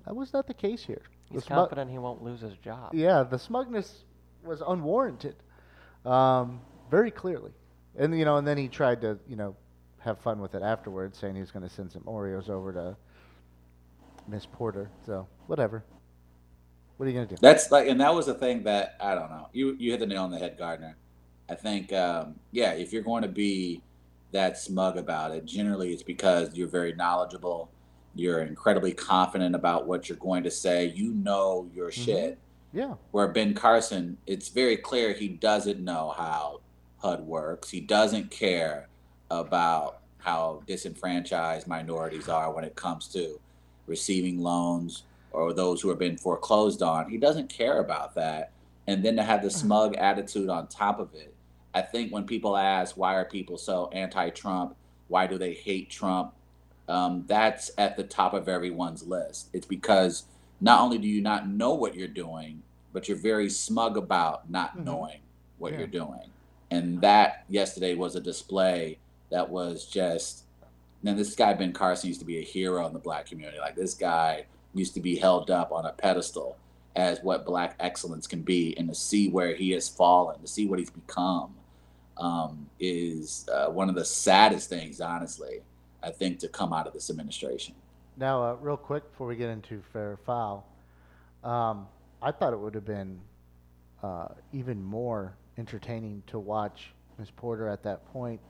[0.07, 1.03] That was not the case here.
[1.29, 2.95] The He's smug- confident he won't lose his job.
[2.95, 4.05] Yeah, the smugness
[4.43, 5.37] was unwarranted,
[6.05, 6.61] um,
[6.91, 7.53] very clearly.
[7.97, 9.57] And you know, and then he tried to you know
[10.05, 12.97] have fun with it afterwards, saying he was going to send some Oreos over to
[14.29, 14.91] Miss Porter.
[15.07, 15.85] So whatever.
[16.97, 17.41] What are you going to do?
[17.41, 19.49] That's like, and that was the thing that I don't know.
[19.53, 20.97] You you hit the nail on the head, Gardner.
[21.49, 23.83] I think, um, yeah, if you're going to be
[24.33, 27.71] that smug about it, generally it's because you're very knowledgeable.
[28.15, 30.87] You're incredibly confident about what you're going to say.
[30.87, 32.39] You know your shit.
[32.73, 32.95] Yeah.
[33.11, 36.61] Where Ben Carson, it's very clear he doesn't know how
[36.99, 37.71] HUD works.
[37.71, 38.89] He doesn't care
[39.31, 43.39] about how disenfranchised minorities are when it comes to
[43.87, 47.11] receiving loans or those who have been foreclosed on.
[47.11, 48.53] He doesn't care about that.
[48.87, 51.35] And then to have the smug attitude on top of it.
[51.75, 54.77] I think when people ask, why are people so anti Trump?
[55.09, 56.33] Why do they hate Trump?
[56.89, 59.49] Um, that's at the top of everyone's list.
[59.53, 60.25] It's because
[60.61, 62.63] not only do you not know what you're doing,
[62.93, 64.85] but you're very smug about not Mhm.
[64.85, 65.21] knowing
[65.59, 65.79] what Yeah.
[65.81, 66.31] you're doing.
[66.71, 68.99] And that yesterday was a display
[69.35, 70.45] that was just.
[71.03, 73.59] then this guy Ben Carson used to be a hero in the black community.
[73.59, 76.57] Like this guy used to be held up on a pedestal
[76.95, 80.67] as what black excellence can be, and to see where he has fallen, to see
[80.67, 81.53] what he's become,
[82.17, 85.63] um, is uh, one of the saddest things, honestly.
[86.01, 87.75] I think to come out of this administration.
[88.17, 90.65] Now, uh, real quick before we get into fair foul,
[91.43, 91.89] um,
[92.23, 93.21] I thought it would have been
[94.01, 98.41] uh, even more entertaining to watch Miss Porter at that point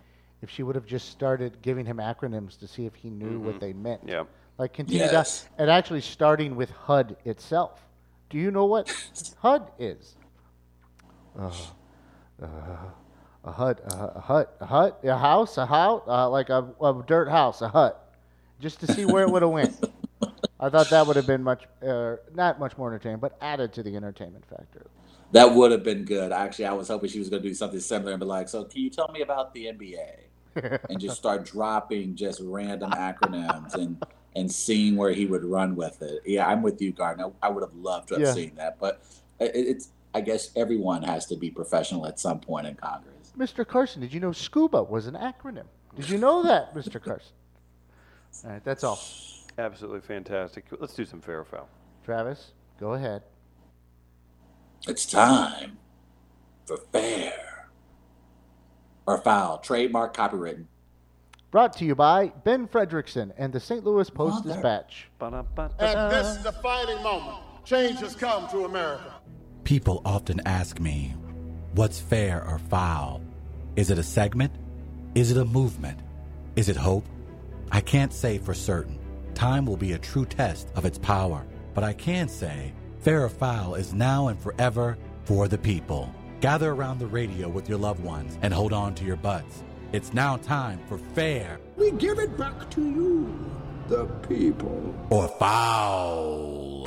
[0.45, 3.57] if she would have just started giving him acronyms to see if he knew what
[3.57, 3.61] Mhm.
[3.61, 4.03] they meant.
[4.07, 4.25] Yeah.
[4.59, 5.43] Like continue Yes.
[5.57, 7.85] to, and actually starting with HUD itself.
[8.31, 8.87] Do you know what
[9.39, 10.17] HUD is?
[11.37, 11.51] Uh,
[12.43, 12.47] uh,
[13.45, 16.67] a hut, a, hu- a hut, a hut, a house, a house, uh, like a,
[16.81, 18.15] a dirt house, a hut,
[18.61, 19.75] just to see where it would have went.
[20.61, 23.83] I thought that would have been much, uh, not much more entertaining, but added to
[23.83, 24.87] the entertainment factor.
[25.33, 26.33] That would have been good.
[26.33, 28.65] Actually, I was hoping she was going to do something similar and be like, "So,
[28.65, 30.24] can you tell me about the NBA?"
[30.55, 34.03] And just start dropping just random acronyms and
[34.37, 36.21] and seeing where he would run with it.
[36.27, 37.31] Yeah, I'm with you, Gardner.
[37.41, 38.33] I would have loved to have Yeah.
[38.35, 39.03] seen that, but
[39.39, 39.89] it, it's.
[40.17, 43.33] I guess everyone has to be professional at some point in Congress.
[43.37, 43.67] Mr.
[43.67, 45.65] Carson, did you know SCUBA was an acronym?
[45.97, 47.03] Did you know that, Mr.
[47.03, 47.33] Carson?
[48.45, 49.01] All right, that's all.
[49.59, 50.67] Absolutely fantastic.
[50.79, 51.69] Let's do some fair or foul.
[52.05, 53.23] Travis, go ahead.
[54.87, 55.79] It's time
[56.67, 57.54] for fair
[59.07, 59.59] or foul.
[59.59, 60.67] Trademark, copywritten.
[61.51, 63.85] Brought to you by Ben Frederickson and the St.
[63.85, 65.09] Louis Post Mother- Dispatch.
[65.79, 69.15] At this defining moment, change has come to America.
[69.63, 71.15] People often ask me,
[71.75, 73.21] what's fair or foul?
[73.77, 74.53] Is it a segment?
[75.15, 76.01] Is it a movement?
[76.57, 77.07] Is it hope?
[77.71, 78.99] I can't say for certain.
[79.35, 81.47] Time will be a true test of its power.
[81.73, 86.13] But I can say, fair or foul is now and forever for the people.
[86.45, 89.65] Gather around the radio with your loved ones and hold on to your butts.
[89.93, 93.35] It's now time for fair We give it back to you,
[93.89, 94.95] the people.
[95.09, 96.85] or foul.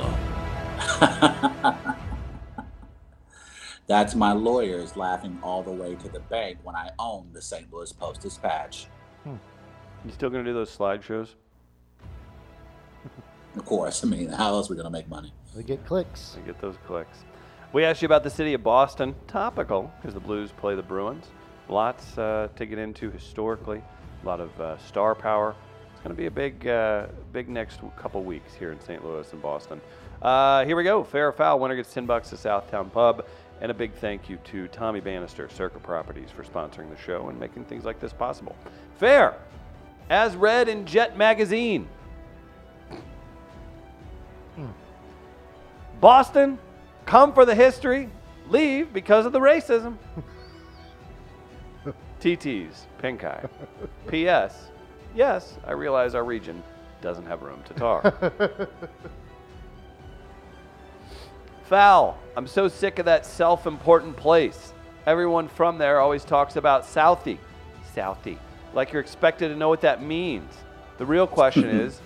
[3.88, 7.66] That's my lawyers laughing all the way to the bank when I own the St.
[7.72, 8.86] Louis Post Dispatch.
[9.24, 9.38] Hmm.
[10.04, 11.30] You still gonna do those slideshows?
[13.56, 14.04] Of course.
[14.04, 15.32] I mean, how else are we going to make money?
[15.56, 16.36] We get clicks.
[16.36, 17.24] We get those clicks.
[17.70, 19.14] We asked you about the city of Boston.
[19.26, 21.26] Topical, because the Blues play the Bruins.
[21.68, 23.82] Lots uh, to get into historically.
[24.22, 25.54] A lot of uh, star power.
[25.92, 29.04] It's going to be a big, uh, big next couple weeks here in St.
[29.04, 29.82] Louis and Boston.
[30.22, 31.04] Uh, here we go.
[31.04, 31.60] Fair or foul.
[31.60, 33.26] Winner gets 10 bucks to Southtown Pub.
[33.60, 37.38] And a big thank you to Tommy Bannister, Circa Properties, for sponsoring the show and
[37.38, 38.56] making things like this possible.
[38.96, 39.36] Fair,
[40.08, 41.86] as read in Jet Magazine.
[46.00, 46.58] Boston,
[47.08, 48.10] come for the history,
[48.50, 49.96] leave because of the racism.
[52.20, 53.42] TT's, pink eye.
[54.08, 54.70] P.S.
[55.14, 56.62] Yes, I realize our region
[57.00, 58.68] doesn't have room to tar.
[61.64, 62.18] Foul.
[62.36, 64.74] I'm so sick of that self important place.
[65.06, 67.38] Everyone from there always talks about Southie.
[67.96, 68.38] Southie.
[68.74, 70.52] Like you're expected to know what that means.
[70.98, 72.00] The real question is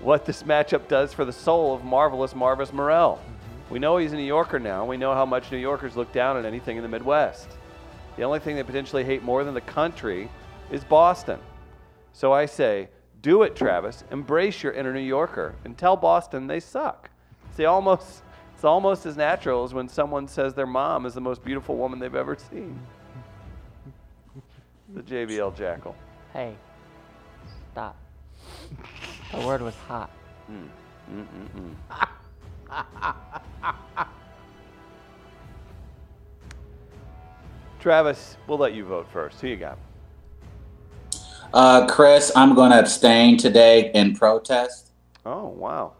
[0.00, 3.20] what this matchup does for the soul of marvelous Marvis Morel.
[3.70, 4.84] We know he's a New Yorker now.
[4.84, 7.48] We know how much New Yorkers look down on anything in the Midwest.
[8.16, 10.28] The only thing they potentially hate more than the country
[10.70, 11.38] is Boston.
[12.12, 12.88] So I say,
[13.22, 14.02] do it, Travis.
[14.10, 17.10] Embrace your inner New Yorker and tell Boston they suck.
[17.56, 18.22] See, almost
[18.54, 21.98] it's almost as natural as when someone says their mom is the most beautiful woman
[21.98, 22.78] they've ever seen.
[24.92, 25.94] The JBL Jackal.
[26.32, 26.56] Hey,
[27.72, 27.96] stop.
[29.32, 30.10] The word was hot.
[30.50, 30.68] Mm.
[31.10, 32.08] Mm-mm-mm.
[37.80, 39.40] Travis, we'll let you vote first.
[39.40, 39.78] Who you got?
[41.52, 44.92] Uh, Chris, I'm going to abstain today in protest.
[45.26, 45.94] Oh, wow.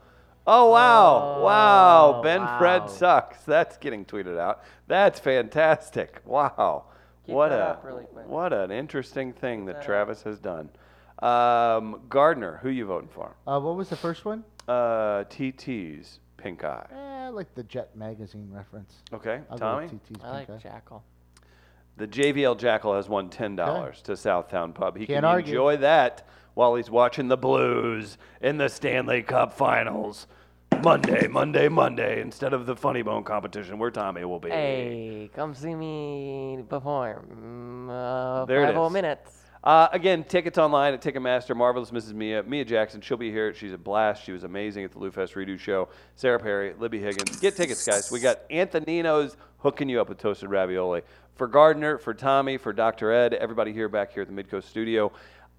[0.46, 1.42] Oh, wow.
[1.42, 2.14] wow.
[2.18, 2.58] Oh, Ben wow.
[2.58, 3.42] Fred sucks.
[3.44, 4.62] That's getting tweeted out.
[4.86, 6.20] That's fantastic.
[6.24, 6.84] Wow.
[7.26, 10.70] Keep what a really what an interesting thing that Travis has done.
[11.20, 13.36] Um, Gardner, who you voting for?
[13.46, 14.42] Uh, what was the first one?
[14.66, 16.86] Uh, TT's Pink Eye.
[16.93, 18.95] Eh, I like the Jet magazine reference.
[19.12, 19.86] Okay, I'll go Tommy.
[19.86, 20.62] with TT's I Pink like Eye.
[20.62, 21.05] Jackal.
[21.97, 24.97] The JVL Jackal has won ten dollars to Southtown Pub.
[24.97, 25.53] He Can't can argue.
[25.53, 30.26] enjoy that while he's watching the Blues in the Stanley Cup Finals.
[30.82, 34.49] Monday, Monday, Monday, instead of the Funny Bone competition where Tommy will be.
[34.49, 37.91] Hey, come see me perform.
[37.91, 38.93] Uh, There it five whole is.
[38.95, 39.39] minutes.
[39.62, 41.54] Uh, again, tickets online at Ticketmaster.
[41.54, 42.14] Marvelous Mrs.
[42.14, 42.42] Mia.
[42.42, 43.52] Mia Jackson, she'll be here.
[43.52, 44.24] She's a blast.
[44.24, 45.88] She was amazing at the Lou Fest Redo Show.
[46.16, 47.38] Sarah Perry, Libby Higgins.
[47.40, 48.11] Get tickets, guys.
[48.11, 51.02] We got Anthonino's hooking you up with toasted ravioli.
[51.34, 53.12] For Gardner, for Tommy, for Dr.
[53.12, 55.12] Ed, everybody here back here at the Midcoast Studio.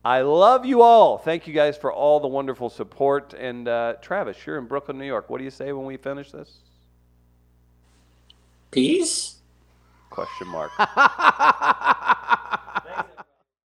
[0.03, 1.19] I love you all.
[1.19, 3.35] Thank you guys for all the wonderful support.
[3.35, 5.29] And uh, Travis, you're in Brooklyn, New York.
[5.29, 6.57] What do you say when we finish this?
[8.71, 9.35] Peace?
[10.09, 10.71] Question mark.